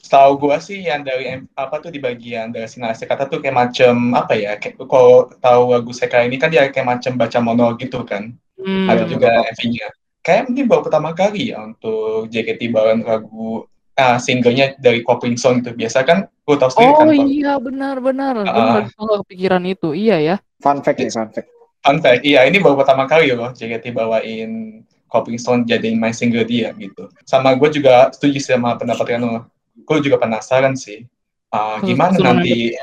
[0.02, 4.14] Setahu gua sih yang dari apa tuh di bagian dari sinasi kata tuh kayak macam
[4.18, 4.58] apa ya?
[4.58, 8.34] Kayak kalau tahu lagu Seka ini kan dia kayak macam baca monolog gitu kan.
[8.66, 8.90] Hmm.
[8.90, 9.88] Ada juga MV-nya.
[10.26, 15.62] Kayak mungkin baru pertama kali ya untuk JKT bawain lagu uh, singlenya dari Coping Song
[15.62, 17.06] itu biasa kan gue tau sendiri oh, kan.
[17.10, 18.34] Oh iya benar benar.
[18.42, 19.94] Uh, gue kepikiran itu.
[19.94, 20.36] Iya ya.
[20.66, 21.48] Fun fact nih, fun fact.
[21.86, 26.44] Fun fact, iya ini baru pertama kali loh JKT bawain Coping Stone jadiin main single
[26.44, 27.06] dia gitu.
[27.30, 29.46] Sama gue juga setuju sama pendapat Rano.
[29.86, 31.06] Gue juga penasaran sih.
[31.54, 32.74] Uh, gimana nanti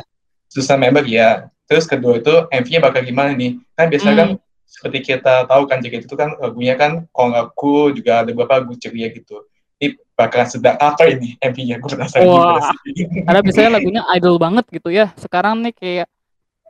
[0.47, 1.51] susah member ya.
[1.67, 3.59] Terus kedua itu MV-nya bakal gimana nih?
[3.75, 4.21] Kan biasanya hmm.
[4.23, 4.29] kan
[4.73, 8.65] seperti kita tahu kan JKT itu kan lagunya kan kalau nggak cool juga ada beberapa
[8.65, 9.45] lagu ceria gitu.
[9.77, 11.77] Ini bakal sedang apa ini MV-nya?
[11.77, 13.05] Gue penasaran Wah, juga sih.
[13.29, 15.13] Karena biasanya lagunya idol banget gitu ya.
[15.21, 16.09] Sekarang nih kayak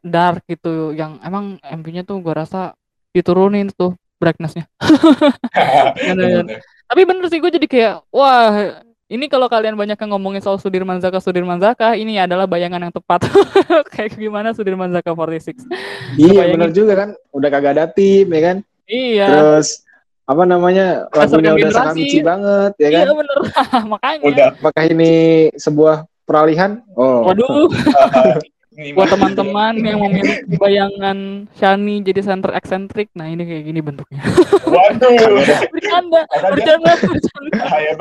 [0.03, 2.75] dark gitu yang emang MV-nya tuh gue rasa
[3.15, 4.67] diturunin tuh brightness-nya.
[6.91, 10.96] Tapi bener sih gue jadi kayak wah ini kalau kalian banyak yang ngomongin soal Sudirman
[10.96, 13.29] Zaka Sudirman Zaka ini adalah bayangan yang tepat
[13.92, 15.68] kayak gimana Sudirman Zaka 46.
[16.16, 18.57] Iya bener juga kan udah kagak ada tim ya kan.
[18.88, 19.27] Iya.
[19.29, 19.85] Terus
[20.25, 21.77] apa namanya lagunya udah generasi.
[21.77, 23.05] Sakamichi banget ya kan?
[23.05, 23.38] Iya bener.
[23.92, 24.25] Makanya.
[24.25, 24.48] Udah.
[24.57, 25.12] Apakah ini
[25.61, 26.81] sebuah peralihan?
[26.96, 27.68] Oh, Waduh,
[28.72, 34.24] buat teman-teman yang memiliki bayangan Shani jadi center eksentrik, nah ini kayak gini bentuknya.
[34.64, 35.44] Waduh.
[35.68, 37.58] bercanda, bercanda, bercanda.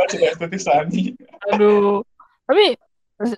[0.07, 1.01] Sudah estetik Sani.
[1.51, 2.07] Aduh.
[2.47, 2.79] Tapi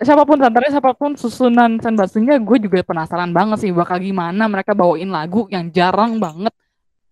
[0.05, 4.77] siapa pun santarnya, siapa pun susunan senbatsunya, gue juga penasaran banget sih bakal gimana mereka
[4.77, 6.53] bawain lagu yang jarang banget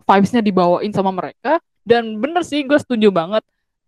[0.06, 1.58] vibes-nya dibawain sama mereka.
[1.82, 3.42] Dan bener sih, gue setuju banget.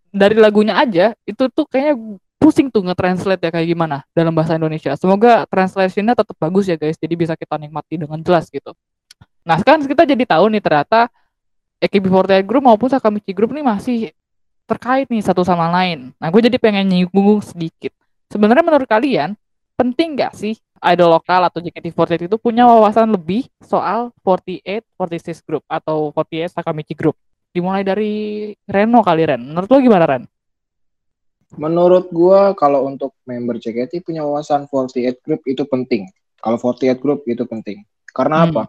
[0.10, 4.92] Dari lagunya aja, itu tuh kayaknya pusing tuh nge-translate ya kayak gimana dalam bahasa Indonesia.
[5.00, 8.76] Semoga translation-nya tetap bagus ya guys, jadi bisa kita nikmati dengan jelas gitu.
[9.48, 11.08] Nah sekarang kita jadi tahu nih ternyata
[11.80, 14.12] AKB48 Group maupun Sakamichi Group nih masih
[14.68, 16.12] terkait nih satu sama lain.
[16.20, 17.96] Nah gue jadi pengen nyinggung sedikit.
[18.28, 19.40] Sebenarnya menurut kalian
[19.80, 25.64] penting gak sih idol lokal atau JKT48 itu punya wawasan lebih soal 48, 46 Group
[25.72, 27.16] atau 48 Sakamichi Group?
[27.56, 29.44] Dimulai dari Reno kali Ren.
[29.44, 30.24] Menurut lo gimana Ren?
[31.56, 36.10] Menurut gua kalau untuk member JKT punya wawasan 48 group itu penting.
[36.42, 37.86] Kalau 48 group itu penting.
[38.10, 38.48] Karena Hmm.
[38.50, 38.64] apa?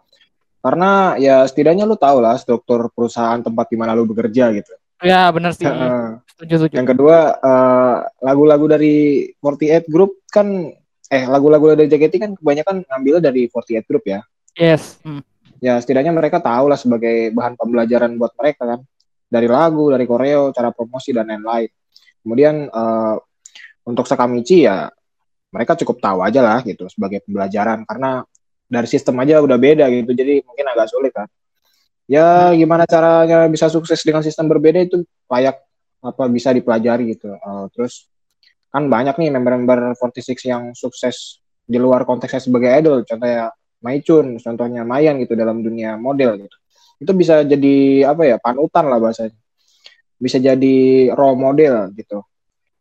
[0.65, 4.73] Karena ya setidaknya lu tahu lah struktur perusahaan tempat di mana lu bekerja gitu.
[5.05, 5.69] Ya bener sih.
[6.33, 6.75] Setuju setuju.
[6.81, 10.73] Yang kedua eh, lagu-lagu dari 48 group kan
[11.13, 14.25] eh lagu-lagu dari JKT kan kebanyakan ngambil dari 48 group ya.
[14.57, 14.97] Yes.
[15.05, 15.21] Hmm.
[15.61, 18.81] Ya setidaknya mereka tahu lah sebagai bahan pembelajaran buat mereka kan.
[19.35, 21.71] Dari lagu, dari koreo, cara promosi dan lain-lain.
[22.23, 23.15] Kemudian eh,
[23.85, 24.87] untuk Sakamichi ya
[25.51, 28.23] mereka cukup tahu aja lah gitu sebagai pembelajaran karena
[28.65, 31.27] dari sistem aja udah beda gitu jadi mungkin agak sulit kan.
[32.07, 35.59] Ya gimana caranya bisa sukses dengan sistem berbeda itu layak
[36.05, 37.35] apa bisa dipelajari gitu.
[37.35, 38.07] Eh, terus
[38.71, 43.03] kan banyak nih member-member 46 yang sukses di luar konteksnya sebagai idol.
[43.07, 43.51] Contohnya
[43.85, 46.57] Maichun, contohnya Mayan gitu dalam dunia model gitu.
[47.05, 49.37] Itu bisa jadi apa ya panutan lah bahasanya.
[50.17, 50.77] Bisa jadi
[51.13, 52.25] role model gitu.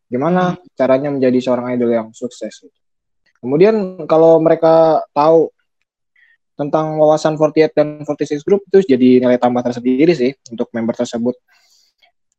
[0.08, 2.78] Gimana caranya menjadi seorang idol yang sukses gitu.
[3.44, 5.52] Kemudian kalau mereka tahu
[6.56, 11.36] tentang wawasan 48 dan 46 group itu jadi nilai tambah tersendiri sih untuk member tersebut.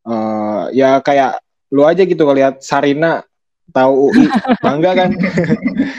[0.05, 3.21] Eh, ya kayak lu aja gitu ngeliat Sarina
[3.69, 4.25] tahu UI
[4.59, 5.09] bangga kan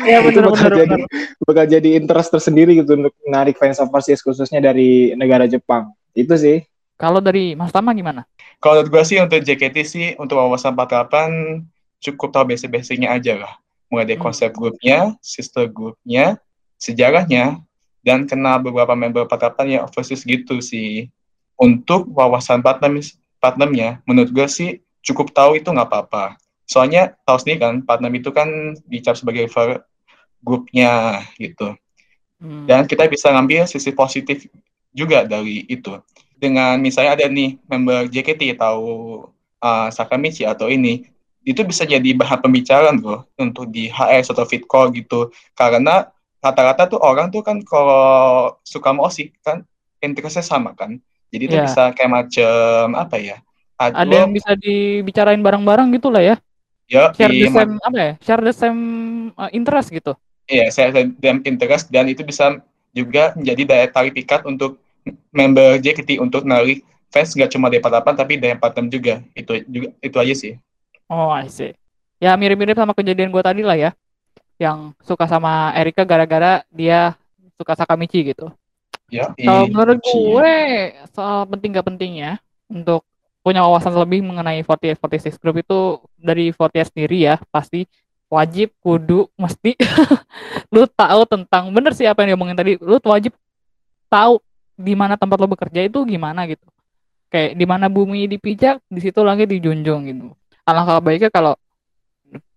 [0.02, 1.08] Iya itu bener bakal bener jadi bener.
[1.42, 6.58] bakal jadi interest tersendiri gitu untuk menarik fans overseas khususnya dari negara Jepang itu sih
[6.96, 8.24] Kalau dari Mas Tama gimana?
[8.56, 11.60] Kalau menurut gue sih untuk JKT sih untuk wawasan 48
[12.00, 13.52] cukup tahu basic-basicnya aja lah.
[13.92, 14.24] Mulai dari Hmm.
[14.24, 16.40] konsep grupnya, sister grupnya,
[16.80, 17.60] sejarahnya,
[18.00, 21.12] dan kenal beberapa member 48 yang overseas gitu sih.
[21.52, 22.96] Untuk wawasan partner
[23.36, 24.70] partnernya, menurut gue sih
[25.04, 26.40] cukup tahu itu nggak apa-apa.
[26.66, 29.86] Soalnya tahu sendiri kan, partner itu kan dicap sebagai for
[30.42, 31.74] grupnya gitu.
[32.42, 32.68] Hmm.
[32.68, 34.50] Dan kita bisa ngambil sisi positif
[34.92, 35.96] juga dari itu.
[36.36, 39.24] Dengan misalnya ada nih member JKT tahu
[39.64, 41.08] uh, Sakamichi atau ini,
[41.46, 45.30] itu bisa jadi bahan pembicaraan loh untuk di HS atau fit call gitu.
[45.56, 46.10] Karena
[46.42, 49.62] rata-rata tuh orang tuh kan kalau suka mau sih kan
[50.02, 50.98] interestnya sama kan.
[51.30, 51.64] Jadi itu Iya.
[51.66, 53.36] bisa kayak macam apa ya?
[53.76, 56.36] Ada yang bisa dibicarain bareng-bareng gitu lah ya.
[56.86, 58.12] Ya, Share di- the same apa ya?
[58.22, 58.80] Share the same
[59.34, 60.12] uh, interest gitu.
[60.46, 62.62] Iya, saya dan interest dan itu bisa
[62.94, 64.78] juga menjadi daya tarik pikat untuk
[65.34, 69.14] member JKT untuk narik fans nggak cuma dari 48 tapi dari 46 juga.
[69.34, 70.52] Itu juga itu aja sih.
[71.10, 71.74] Oh, I see.
[72.18, 73.90] Ya mirip-mirip sama kejadian gue tadi lah ya.
[74.56, 77.14] Yang suka sama Erika gara-gara dia
[77.58, 78.48] suka Sakamichi gitu.
[79.06, 80.18] Ya, Kalau menurut Sakamichi.
[80.30, 80.54] gue
[81.14, 82.30] soal penting gak pentingnya
[82.66, 83.02] untuk
[83.46, 85.78] punya wawasan lebih mengenai 48 46 group itu
[86.18, 87.86] dari 48 sendiri ya pasti.
[88.26, 89.78] Wajib kudu mesti.
[90.74, 93.30] Lu tahu tentang bener sih apa yang diomongin tadi lu wajib
[94.10, 94.42] tahu
[94.74, 96.66] di mana tempat lo bekerja itu gimana gitu.
[97.30, 100.34] Kayak di mana bumi dipijak di situ langit dijunjung gitu.
[100.66, 101.54] Alangkah baiknya kalau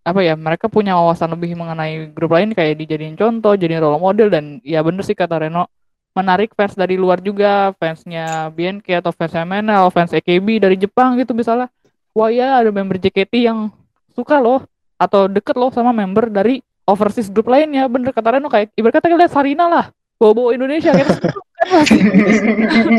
[0.01, 4.33] apa ya mereka punya wawasan lebih mengenai grup lain kayak dijadiin contoh jadiin role model
[4.33, 5.69] dan ya bener sih kata Reno
[6.13, 7.73] menarik fans dari luar juga.
[7.77, 11.69] Fansnya BNK atau fans MNL fans AKB dari Jepang gitu misalnya.
[12.13, 13.69] Wah ya ada member JKT yang
[14.13, 14.65] suka loh.
[14.99, 17.87] Atau deket loh sama member dari overseas group lainnya.
[17.87, 19.85] Bener kata Reno kayak ibarat kata kita lihat Sarina lah.
[20.19, 21.31] Bawa-bawa Indonesia kita kan
[21.71, 21.95] pasti.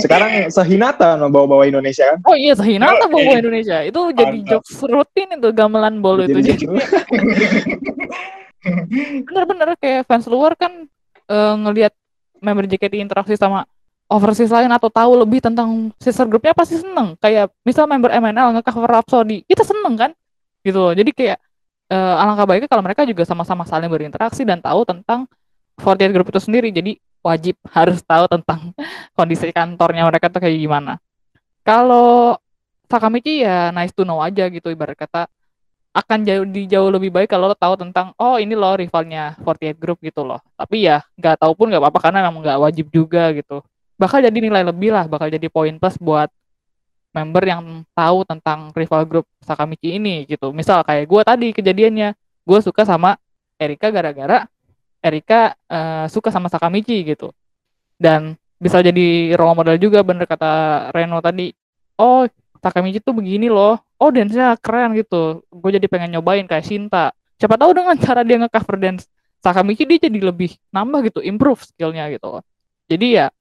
[0.05, 2.25] sekarang sehinata bawa-bawa Indonesia kan?
[2.25, 3.40] Oh iya Sarina Yo, bawa eh.
[3.44, 3.85] Indonesia.
[3.85, 6.40] Itu jadi jokes rutin itu gamelan bol itu.
[6.40, 6.73] Jadi gitu.
[9.29, 10.88] bener-bener kayak fans luar kan
[11.29, 11.92] eh, ngelihat
[12.40, 13.64] member JKT interaksi sama
[14.11, 17.14] overseas lain atau tahu lebih tentang sister groupnya pasti seneng.
[17.22, 20.11] Kayak misal member MNL nge-cover Rhapsody kita seneng kan?
[20.66, 20.92] Gitu loh.
[20.92, 21.38] Jadi kayak
[21.88, 25.31] eh, alangkah baiknya kalau mereka juga sama-sama saling berinteraksi dan tahu tentang
[25.79, 26.68] 48 group itu sendiri.
[26.74, 28.74] Jadi wajib harus tahu tentang
[29.16, 30.98] kondisi kantornya mereka tuh kayak gimana.
[31.62, 32.35] Kalau
[32.90, 35.31] Sakamichi ya nice to know aja gitu ibarat kata
[35.90, 39.74] akan jauh di jauh lebih baik kalau lo tahu tentang oh ini loh rivalnya 48
[39.74, 40.38] Group gitu loh.
[40.55, 43.62] Tapi ya nggak tahu pun nggak apa-apa karena memang nggak wajib juga gitu.
[43.98, 46.31] Bakal jadi nilai lebih lah, bakal jadi poin plus buat
[47.11, 50.55] member yang tahu tentang rival group Sakamichi ini gitu.
[50.55, 52.14] Misal kayak gue tadi kejadiannya,
[52.46, 53.18] gue suka sama
[53.59, 54.46] Erika gara-gara
[55.03, 57.35] Erika uh, suka sama Sakamichi gitu.
[57.98, 61.50] Dan bisa jadi role model juga bener kata Reno tadi.
[62.00, 62.24] Oh,
[62.61, 63.81] Sakamichi tuh begini loh.
[63.96, 65.44] Oh, dance-nya keren gitu.
[65.49, 67.12] Gue jadi pengen nyobain kayak Shinta.
[67.40, 69.09] Siapa tahu dengan cara dia nge-cover dance
[69.40, 72.44] Sakamichi dia jadi lebih nambah gitu, improve skillnya gitu.
[72.92, 73.33] Jadi ya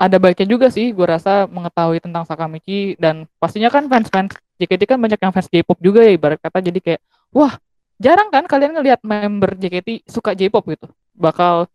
[0.00, 4.96] ada baiknya juga sih gue rasa mengetahui tentang Sakamichi dan pastinya kan fans-fans JKT kan
[4.96, 7.00] banyak yang fans J-pop juga ya ibarat kata jadi kayak
[7.36, 7.60] wah
[8.00, 11.68] jarang kan kalian ngelihat member JKT suka J-pop gitu bakal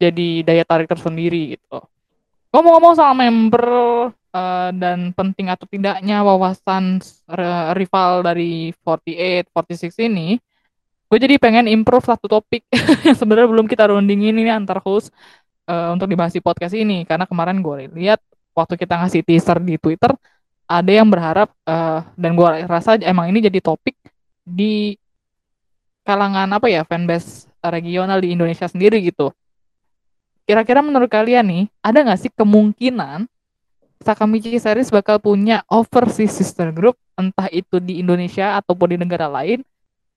[0.00, 1.84] jadi daya tarik tersendiri gitu
[2.48, 3.64] ngomong-ngomong soal member
[4.36, 7.00] uh, dan penting atau tidaknya wawasan
[7.72, 10.36] rival dari 48 46 ini
[11.06, 12.66] gue jadi pengen improve satu topik
[13.06, 15.14] yang sebenarnya belum kita rundingin ini antar host
[15.70, 18.20] uh, untuk dibahas di podcast ini karena kemarin gue lihat
[18.52, 20.10] waktu kita ngasih teaser di Twitter
[20.66, 23.94] ada yang berharap uh, dan gue rasa emang ini jadi topik
[24.42, 24.98] di
[26.02, 29.34] kalangan apa ya fanbase regional di Indonesia sendiri gitu.
[30.46, 33.26] Kira-kira menurut kalian nih ada nggak sih kemungkinan
[34.02, 39.64] Sakamichi Series bakal punya overseas sister group entah itu di Indonesia ataupun di negara lain.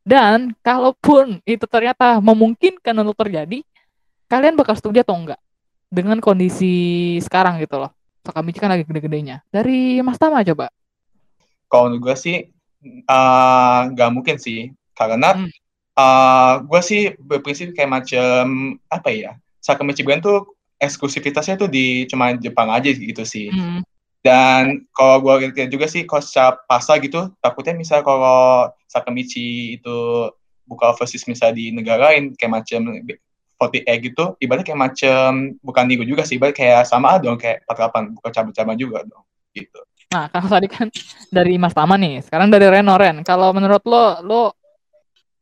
[0.04, 3.62] Dan kalaupun itu ternyata memungkinkan untuk terjadi
[4.30, 5.42] kalian bakal setuju atau enggak
[5.90, 7.92] dengan kondisi sekarang gitu loh.
[8.26, 9.42] Sakamichi kan lagi gede-gedenya.
[9.50, 10.70] Dari Mas Tama coba.
[11.70, 12.38] Kalau menurut gue sih
[13.06, 14.74] uh, nggak mungkin sih.
[14.94, 15.50] Karena hmm.
[15.96, 19.32] uh, gue sih berprinsip kayak macam apa ya
[19.64, 23.52] Sakamichi Brand tuh eksklusivitasnya tuh di cuma Jepang aja gitu sih.
[23.52, 23.84] Hmm.
[24.20, 30.28] dan kalau gue lihat juga sih kalau secara pasar gitu takutnya misal kalau Sakamichi itu
[30.68, 33.00] buka overseas misalnya di negara lain kayak macam
[33.60, 35.28] 48 gitu ibaratnya kayak macam
[35.64, 39.24] bukan minggu juga sih ibarat kayak sama dong kayak 48 bukan cabang-cabang juga dong
[39.56, 39.80] gitu.
[40.10, 40.88] Nah kalau tadi kan
[41.30, 43.22] dari Mas Tama nih sekarang dari Reno Ren.
[43.24, 44.44] Kalau menurut lo lo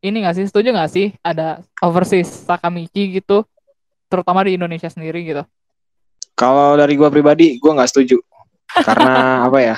[0.01, 3.41] ini gak sih setuju gak sih ada overseas Sakamichi gitu
[4.07, 5.43] terutama di Indonesia sendiri gitu
[6.33, 8.17] kalau dari gua pribadi gua nggak setuju
[8.83, 9.13] karena
[9.47, 9.75] apa ya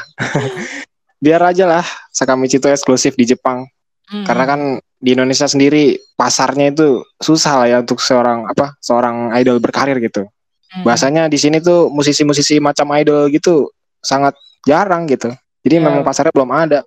[1.24, 3.68] biar aja lah Sakamichi itu eksklusif di Jepang
[4.10, 4.26] hmm.
[4.26, 4.62] karena kan
[5.00, 10.28] di Indonesia sendiri pasarnya itu susah lah ya untuk seorang apa seorang idol berkarir gitu.
[10.70, 10.84] Hmm.
[10.84, 13.72] Bahasanya di sini tuh musisi-musisi macam idol gitu
[14.04, 14.36] sangat
[14.68, 15.32] jarang gitu.
[15.64, 15.86] Jadi yeah.
[15.88, 16.84] memang pasarnya belum ada.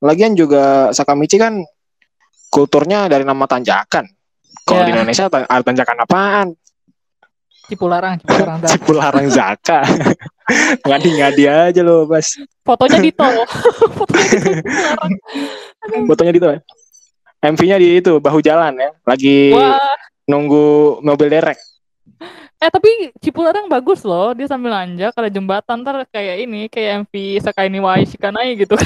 [0.00, 1.60] Lagian juga Sakamichi kan
[2.48, 4.08] kulturnya dari nama tanjakan.
[4.62, 4.86] Kalau yeah.
[4.86, 6.48] di Indonesia ada tanjakan apaan?
[7.64, 8.58] Cipularang, Cipularang.
[8.72, 9.80] Cipularang Zaka.
[10.88, 12.36] Ngadi-ngadi aja loh, Bas.
[12.60, 13.32] Fotonya di tol.
[16.08, 16.56] Fotonya di tol.
[17.44, 19.76] MV-nya di itu bahu jalan ya, lagi Wah.
[20.24, 21.60] nunggu mobil derek.
[22.56, 27.12] Eh tapi Cipularang bagus loh, dia sambil nanjak ada jembatan ntar kayak ini kayak MV
[27.44, 28.80] Sakaini wa Shikanai gitu.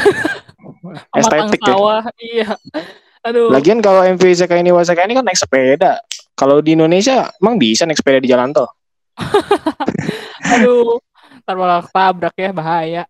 [1.15, 1.71] Estetik ya.
[1.71, 2.51] sawah, iya.
[3.27, 3.51] Aduh.
[3.51, 5.99] Lagian kalau MV Sakaini wa Shikanai kan naik sepeda.
[6.39, 8.71] Kalau di Indonesia emang bisa naik sepeda di jalan tol.
[10.55, 11.03] Aduh,
[11.43, 13.03] ntar malah tabrak ya bahaya.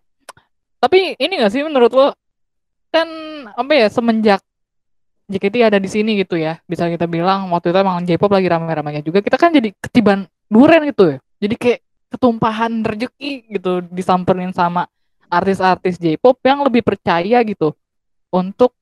[0.81, 2.09] Tapi ini gak sih menurut lo
[2.89, 3.09] kan
[3.53, 4.41] apa ya semenjak
[5.29, 9.05] JKT ada di sini gitu ya bisa kita bilang waktu itu emang J-pop lagi rame-ramenya
[9.05, 14.89] juga kita kan jadi ketiban duren gitu ya jadi kayak ketumpahan rezeki gitu disamperin sama
[15.29, 17.77] artis-artis J-pop yang lebih percaya gitu
[18.33, 18.73] untuk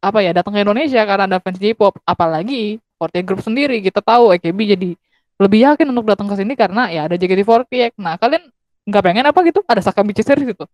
[0.00, 4.32] apa ya datang ke Indonesia karena ada fans J-pop apalagi Forte Group sendiri kita tahu
[4.36, 4.90] AKB jadi
[5.36, 8.48] lebih yakin untuk datang ke sini karena ya ada JKT48 nah kalian
[8.86, 9.60] nggak pengen apa gitu?
[9.66, 10.64] Ada Sakabichi series gitu?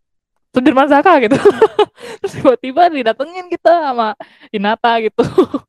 [0.52, 1.32] Sudirman Saka gitu.
[2.20, 4.14] Terus tiba-tiba didatengin kita sama
[4.52, 5.24] Hinata gitu.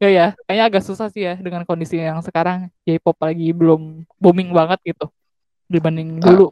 [0.00, 2.72] Ya ya kayaknya agak susah sih ya dengan kondisi yang sekarang.
[2.88, 5.12] J-pop lagi belum booming banget gitu
[5.68, 6.32] dibanding ah.
[6.32, 6.46] dulu.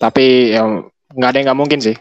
[0.00, 1.92] Tapi yang nggak ada yang nggak mungkin sih.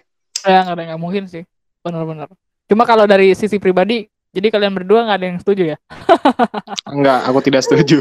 [0.48, 1.44] Ya nggak ada yang nggak mungkin sih.
[1.84, 2.32] Benar-benar
[2.70, 5.78] cuma kalau dari sisi pribadi jadi kalian berdua nggak ada yang setuju ya
[6.94, 7.98] Enggak, aku tidak setuju.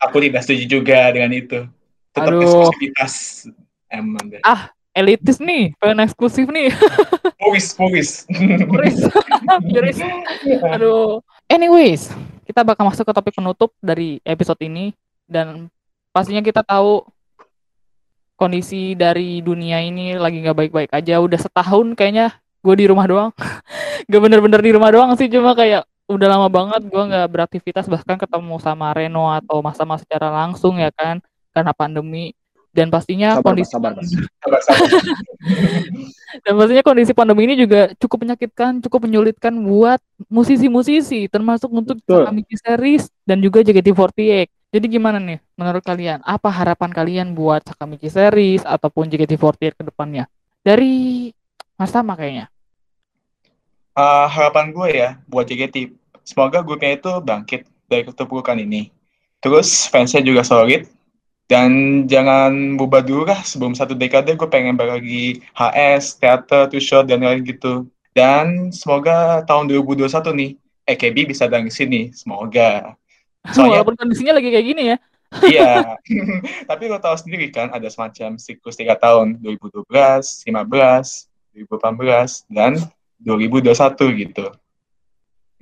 [0.00, 1.66] aku tidak setuju juga dengan itu.
[2.14, 2.42] Tetap Aduh.
[2.44, 3.12] eksklusivitas.
[3.90, 4.40] Emang deh.
[4.42, 6.72] Ah, elitis nih, pengen eksklusif nih.
[7.36, 7.66] Puris.
[7.76, 8.10] Puris.
[8.64, 9.98] puris.
[10.72, 11.20] Aduh.
[11.46, 12.10] Anyways,
[12.48, 14.96] kita bakal masuk ke topik penutup dari episode ini
[15.28, 15.68] dan
[16.10, 17.04] pastinya kita tahu
[18.36, 21.20] kondisi dari dunia ini lagi nggak baik-baik aja.
[21.20, 22.34] Udah setahun kayaknya
[22.64, 23.30] gue di rumah doang.
[24.04, 28.14] gak bener-bener di rumah doang sih, cuma kayak udah lama banget gue nggak beraktivitas bahkan
[28.14, 31.18] ketemu sama Reno atau masa-masa secara langsung ya kan
[31.50, 32.30] karena pandemi
[32.76, 33.96] dan pastinya Sabar, kondisi sabar.
[33.96, 34.88] Sabar, sabar.
[36.44, 39.96] dan pastinya kondisi pandemi ini juga cukup menyakitkan, cukup menyulitkan buat
[40.28, 41.96] musisi-musisi termasuk untuk.
[42.04, 44.52] Sakamiki Series dan juga JKT48.
[44.76, 46.20] Jadi gimana nih menurut kalian?
[46.20, 50.28] Apa harapan kalian buat Sakamiki Series ataupun JKT48 ke depannya?
[50.60, 51.32] Dari
[51.80, 52.52] Mas Tama kayaknya.
[53.96, 55.88] Ah, harapan gue ya buat JKT,
[56.20, 58.92] semoga grupnya itu bangkit dari keterpurukan ini.
[59.40, 60.84] Terus fansnya juga solid,
[61.48, 67.06] dan jangan bubar dulu lah sebelum satu dekade gue pengen lagi HS, teater, two shot,
[67.06, 67.86] dan lain gitu.
[68.10, 70.50] Dan semoga tahun 2021 nih,
[70.90, 72.98] EKB bisa dari sini, semoga.
[73.54, 74.98] Soalnya Walaupun kondisinya lagi kayak gini ya.
[75.42, 75.98] Iya,
[76.70, 82.78] tapi lo tahu sendiri kan ada semacam siklus tiga tahun 2012, 15, 2018, dan
[83.20, 84.46] 2021 gitu.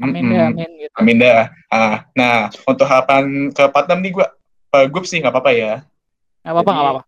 [0.03, 0.35] Amin Mm-mm.
[0.35, 0.95] ya, amin gitu.
[0.99, 1.55] Amin dah.
[1.71, 4.27] Ah, nah, untuk harapan ke Patnam nih gue,
[4.67, 5.75] per grup sih nggak apa-apa ya.
[6.43, 7.03] Nggak apa-apa, nggak apa-apa.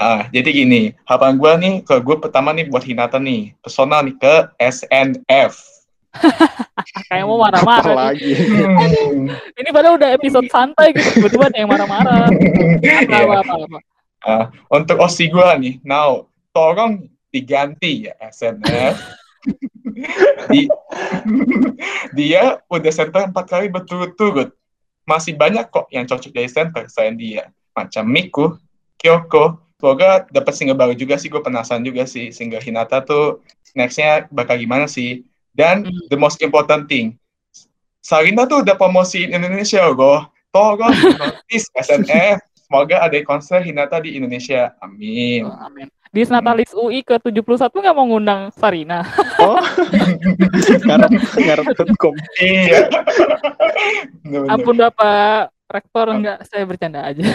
[0.00, 4.16] Ah, jadi gini, harapan gue nih ke grup pertama nih buat Hinata nih, personal nih
[4.16, 5.60] ke SNF.
[7.12, 8.16] Kayak mau marah-marah.
[8.16, 8.32] Apalagi.
[8.34, 9.28] Hmm.
[9.30, 12.26] Ini padahal udah episode santai gitu, tiba-tiba ada yang marah-marah.
[12.80, 13.04] Iya.
[13.04, 13.78] apa, apa, apa.
[14.24, 16.24] Ah, untuk OSI gue nih, now,
[16.56, 18.96] tolong diganti ya SNF.
[20.50, 20.68] Di,
[22.12, 24.52] dia udah center empat kali berturut-turut.
[25.08, 27.50] Masih banyak kok yang cocok jadi center selain dia.
[27.74, 28.56] Macam Miku,
[29.00, 29.58] Kyoko.
[29.80, 32.28] Semoga dapat single baru juga sih, gue penasaran juga sih.
[32.28, 33.40] Single Hinata tuh
[33.72, 35.24] next-nya bakal gimana sih.
[35.56, 36.06] Dan Hmm.
[36.12, 37.16] the most important thing,
[38.00, 40.28] Sarina tuh udah promosi Indonesia loh.
[40.52, 42.42] Tolong notice SNF.
[42.54, 44.74] Semoga ada konser Hinata di Indonesia.
[44.78, 45.46] Amin.
[45.46, 45.90] Oh, amin.
[46.10, 49.06] Di Natalis UI ke 71 nggak mau ngundang Sarina.
[49.38, 49.62] Oh,
[50.90, 51.66] ngarep ngarep
[52.02, 52.18] kom.
[52.42, 52.90] Iya.
[54.50, 57.22] Ampun Bapak Rektor enggak, saya bercanda aja.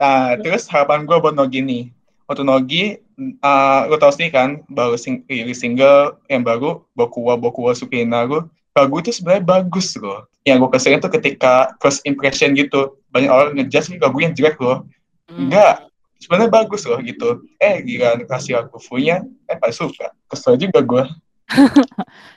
[0.00, 1.92] Nah, terus harapan gue buat Nogi nih.
[2.24, 2.96] Untuk Nogi,
[3.44, 8.48] uh, lo tau sih kan, baru sing rilis single yang baru, Bokuwa Bokuwa Sukinaru.
[8.72, 10.24] Lagu itu sebenarnya bagus loh.
[10.48, 12.96] Yang gue keselin tuh ketika first impression gitu.
[13.12, 14.88] Banyak orang ngejudge nih lagu yang jelek loh.
[15.28, 15.36] Hmm.
[15.36, 15.89] Enggak,
[16.20, 17.42] sebenarnya bagus loh gitu.
[17.56, 20.12] Eh, gila kasih lagu fullnya, eh pada suka.
[20.28, 21.04] Kesel juga gue.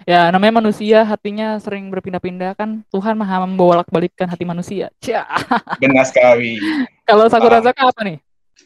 [0.09, 2.81] Ya, namanya manusia hatinya sering berpindah-pindah kan.
[2.91, 4.89] Tuhan maha membolak-balikkan hati manusia.
[4.99, 5.23] Cia.
[5.83, 6.57] Benar sekali.
[7.05, 7.63] Kalau Sakura Ah.
[7.63, 8.17] Zaka apa nih?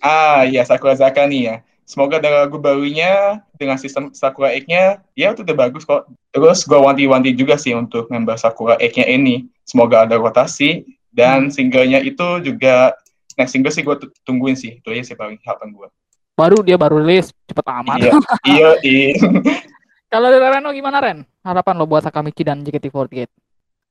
[0.02, 1.56] Ah, iya Sakura Zaka nih ya.
[1.88, 6.10] Semoga dengan lagu barunya, dengan sistem Sakura Egg-nya, ya itu udah bagus kok.
[6.36, 9.48] Terus gue wanti-wanti juga sih untuk member Sakura Egg-nya ini.
[9.64, 10.84] Semoga ada rotasi,
[11.16, 12.92] dan singlenya itu juga,
[13.38, 14.82] next single sih gue tungguin sih.
[14.82, 15.88] Itu aja sih paling harapan gue.
[16.38, 17.98] Baru dia baru rilis, cepet amat.
[17.98, 18.14] Iya,
[18.52, 19.14] iya, iya.
[20.08, 21.22] Kalau dari Reno gimana Ren?
[21.44, 23.28] Harapan lo buat Sakamichi dan JKT48?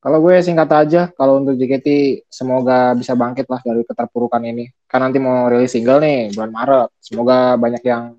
[0.00, 4.70] Kalau gue singkat aja, kalau untuk JKT semoga bisa bangkit lah dari keterpurukan ini.
[4.86, 6.90] Kan nanti mau rilis single nih bulan Maret.
[7.02, 8.14] Semoga banyak yang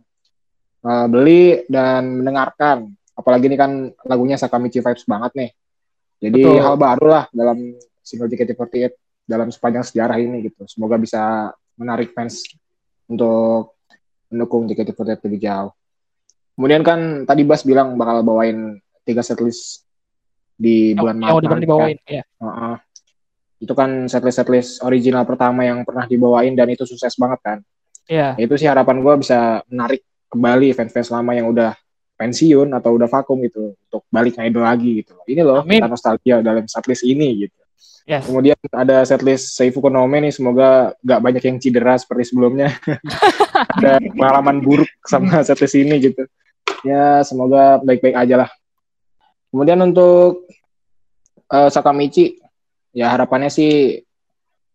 [0.83, 2.91] uh, beli dan mendengarkan.
[3.15, 3.71] Apalagi ini kan
[4.03, 5.49] lagunya Sakamichi vibes banget nih.
[6.27, 6.59] Jadi Betul.
[6.59, 10.63] hal baru lah dalam single JKT48 dalam sepanjang sejarah ini gitu.
[10.65, 12.47] Semoga bisa menarik fans
[13.05, 13.77] untuk
[14.31, 15.71] mendukung JKT48 lebih jauh.
[16.57, 19.85] Kemudian kan tadi Bas bilang bakal bawain tiga setlist
[20.57, 21.37] di bulan Yang Maret.
[21.37, 21.61] udah pernah nanti kan.
[21.69, 22.23] dibawain, ya.
[22.25, 22.75] Heeh.
[23.61, 27.57] Itu kan setlist setlist original pertama yang pernah dibawain dan itu sukses banget kan.
[28.09, 28.39] Iya.
[28.39, 30.01] Ya, itu sih harapan gue bisa menarik
[30.31, 31.75] kembali fans-fans lama yang udah
[32.17, 35.13] pensiun atau udah vakum gitu untuk balik ngidol lagi gitu.
[35.29, 35.77] Ini loh Amin.
[35.77, 37.59] kita nostalgia dalam setlist ini gitu.
[38.07, 38.23] Yes.
[38.23, 42.71] Kemudian ada setlist Seifu Konome nih semoga gak banyak yang cedera seperti sebelumnya.
[43.75, 46.23] ada pengalaman buruk sama setlist ini gitu.
[46.87, 48.49] Ya semoga baik-baik aja lah.
[49.51, 50.47] Kemudian untuk
[51.51, 52.39] eh, Sakamichi
[52.95, 53.99] ya harapannya sih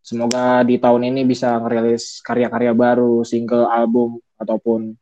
[0.05, 4.93] semoga di tahun ini bisa ngerilis karya-karya baru, single, album ataupun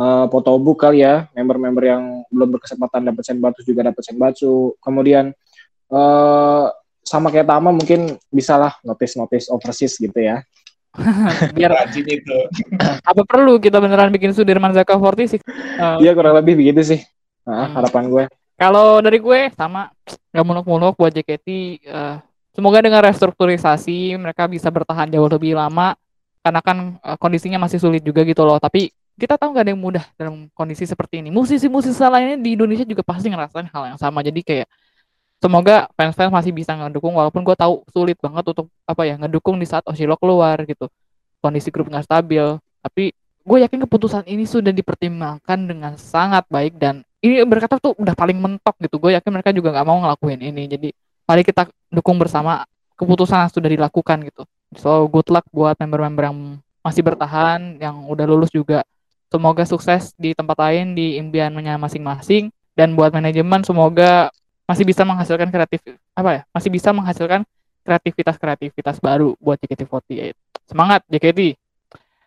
[0.00, 4.72] eh, photobook kali ya, member-member yang belum berkesempatan dapat senbatsu juga dapat senbatsu.
[4.80, 5.36] Kemudian
[5.92, 6.66] eh
[7.06, 10.42] sama kayak Tama mungkin bisalah notice-notice overseas gitu ya.
[11.56, 12.36] Biar Rajin itu.
[13.10, 15.38] apa perlu kita beneran bikin Sudirman Zaka 46?
[15.38, 17.00] Eh, Iya kurang lebih begitu sih.
[17.46, 17.74] Nah, Hmm.
[17.78, 18.24] harapan gue.
[18.56, 19.92] Kalau dari gue sama
[20.34, 21.48] nggak muluk-muluk buat JKT.
[21.78, 22.16] eh,
[22.50, 25.94] semoga dengan restrukturisasi mereka bisa bertahan jauh lebih lama
[26.42, 28.56] karena kan eh, kondisinya masih sulit juga gitu loh.
[28.58, 31.28] Tapi kita tahu nggak ada yang mudah dalam kondisi seperti ini.
[31.28, 34.24] Musisi-musisi lainnya di Indonesia juga pasti ngerasain hal yang sama.
[34.24, 34.66] Jadi kayak
[35.46, 39.66] semoga fans-fans masih bisa ngedukung walaupun gue tahu sulit banget untuk apa ya ngedukung di
[39.70, 40.90] saat Oshilo keluar gitu.
[41.38, 42.58] Kondisi grup nggak stabil.
[42.82, 43.14] Tapi
[43.46, 48.42] gue yakin keputusan ini sudah dipertimbangkan dengan sangat baik dan ini berkata tuh udah paling
[48.42, 50.88] mentok gitu gue yakin mereka juga nggak mau ngelakuin ini jadi
[51.30, 52.66] mari kita dukung bersama
[52.98, 54.42] keputusan yang sudah dilakukan gitu
[54.74, 56.38] so good luck buat member-member yang
[56.82, 58.82] masih bertahan yang udah lulus juga
[59.30, 64.34] semoga sukses di tempat lain di impiannya masing-masing dan buat manajemen semoga
[64.66, 65.80] masih bisa menghasilkan kreatif
[66.12, 66.42] apa ya?
[66.50, 67.46] Masih bisa menghasilkan
[67.86, 70.34] kreativitas kreativitas baru buat JKT48
[70.66, 71.54] semangat JKT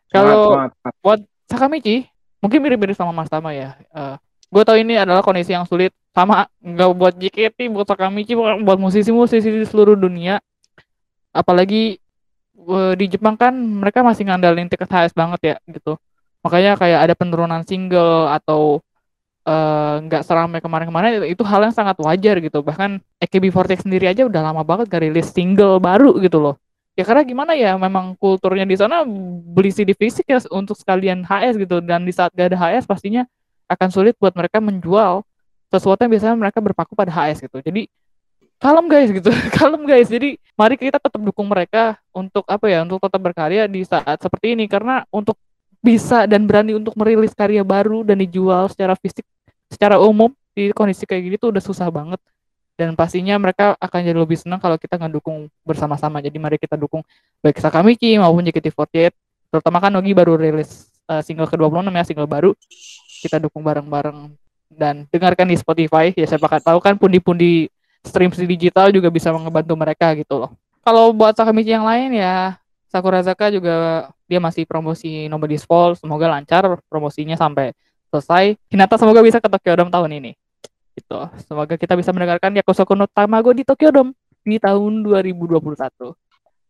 [0.10, 0.72] kalau
[1.04, 2.10] buat Sakamichi
[2.42, 3.78] mungkin mirip-mirip sama Mas Tama ya.
[3.94, 4.16] Eh
[4.50, 5.94] gue tau ini adalah kondisi yang sulit.
[6.10, 10.42] Sama nggak buat JKT buat Sakamichi buat musisi-musisi di seluruh dunia.
[11.30, 12.02] Apalagi
[12.58, 15.98] eh, di Jepang kan mereka masih ngandalin tiket HS banget ya gitu.
[16.42, 18.82] Makanya kayak ada penurunan single atau
[19.50, 22.62] eh, nggak seramai kemarin-kemarin itu- itu hal yang sangat wajar gitu.
[22.62, 26.56] Bahkan AKB48 sendiri aja udah lama banget gak rilis single baru gitu loh.
[26.94, 29.08] Ya karena gimana ya memang kulturnya di sana
[29.56, 31.82] beli CD fisik ya untuk sekalian HS gitu.
[31.82, 33.26] Dan di saat gak ada HS pastinya
[33.72, 35.26] akan sulit buat mereka menjual
[35.70, 37.58] sesuatu yang biasanya mereka berpaku pada HS gitu.
[37.64, 37.88] Jadi
[38.60, 40.12] kalem guys gitu kalem guys.
[40.12, 44.54] Jadi mari kita tetap dukung mereka untuk apa ya untuk tetap berkarya di saat seperti
[44.54, 44.68] ini.
[44.68, 45.40] Karena untuk
[45.80, 49.24] bisa dan berani untuk merilis karya baru dan dijual secara fisik
[49.70, 52.20] secara umum di kondisi kayak gini tuh udah susah banget.
[52.80, 56.24] Dan pastinya mereka akan jadi lebih senang kalau kita ngedukung bersama-sama.
[56.24, 57.04] Jadi mari kita dukung
[57.44, 59.12] baik Sakamichi maupun JKT48
[59.50, 62.52] terutama kan Nogi baru rilis uh, single ke-26 ya single baru.
[63.20, 64.32] Kita dukung bareng-bareng.
[64.70, 67.68] Dan dengarkan di Spotify ya siapa tahu kan pundi-pundi
[68.06, 70.52] stream di digital juga bisa ngebantu mereka gitu loh.
[70.80, 72.56] Kalau buat Sakamichi yang lain ya
[72.90, 77.76] Sakurazaka juga dia masih promosi Nobody's Fall semoga lancar promosinya sampai
[78.10, 78.58] selesai.
[78.70, 80.32] Hinata semoga bisa ke Tokyo Dome tahun ini.
[80.98, 81.20] Gitu.
[81.48, 84.12] Semoga kita bisa mendengarkan Yakusoku no Tamago di Tokyo Dome
[84.44, 86.16] di tahun 2021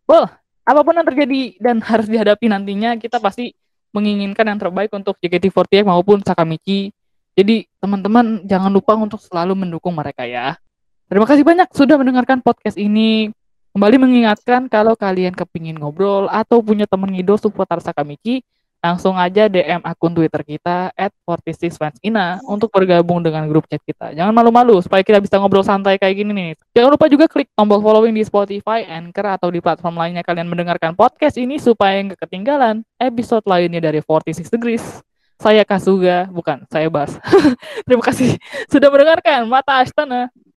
[0.09, 0.25] well
[0.65, 3.53] apa pun yang terjadi dan harus dihadapi nantinya kita pasti
[3.89, 6.93] menginginkan yang terbaik untuk JKT48 maupun Sakamichi.
[7.33, 10.61] Jadi teman-teman jangan lupa untuk selalu mendukung mereka ya.
[11.09, 13.33] Terima kasih banyak sudah mendengarkan podcast ini.
[13.73, 18.45] Kembali mengingatkan kalau kalian kepingin ngobrol atau punya temen ngidol seputar Sakamichi,
[18.79, 24.15] langsung aja DM akun Twitter kita at 46fansina untuk bergabung dengan grup chat kita.
[24.15, 26.49] Jangan malu-malu supaya kita bisa ngobrol santai kayak gini nih.
[26.71, 30.95] Jangan lupa juga klik tombol following di Spotify, Anchor, atau di platform lainnya kalian mendengarkan
[30.95, 35.03] podcast ini supaya nggak ketinggalan episode lainnya dari 46 Degrees.
[35.39, 37.15] Saya Kasuga, bukan, saya Bas.
[37.87, 38.35] Terima kasih
[38.67, 39.47] sudah mendengarkan.
[39.47, 40.27] Mata Astana.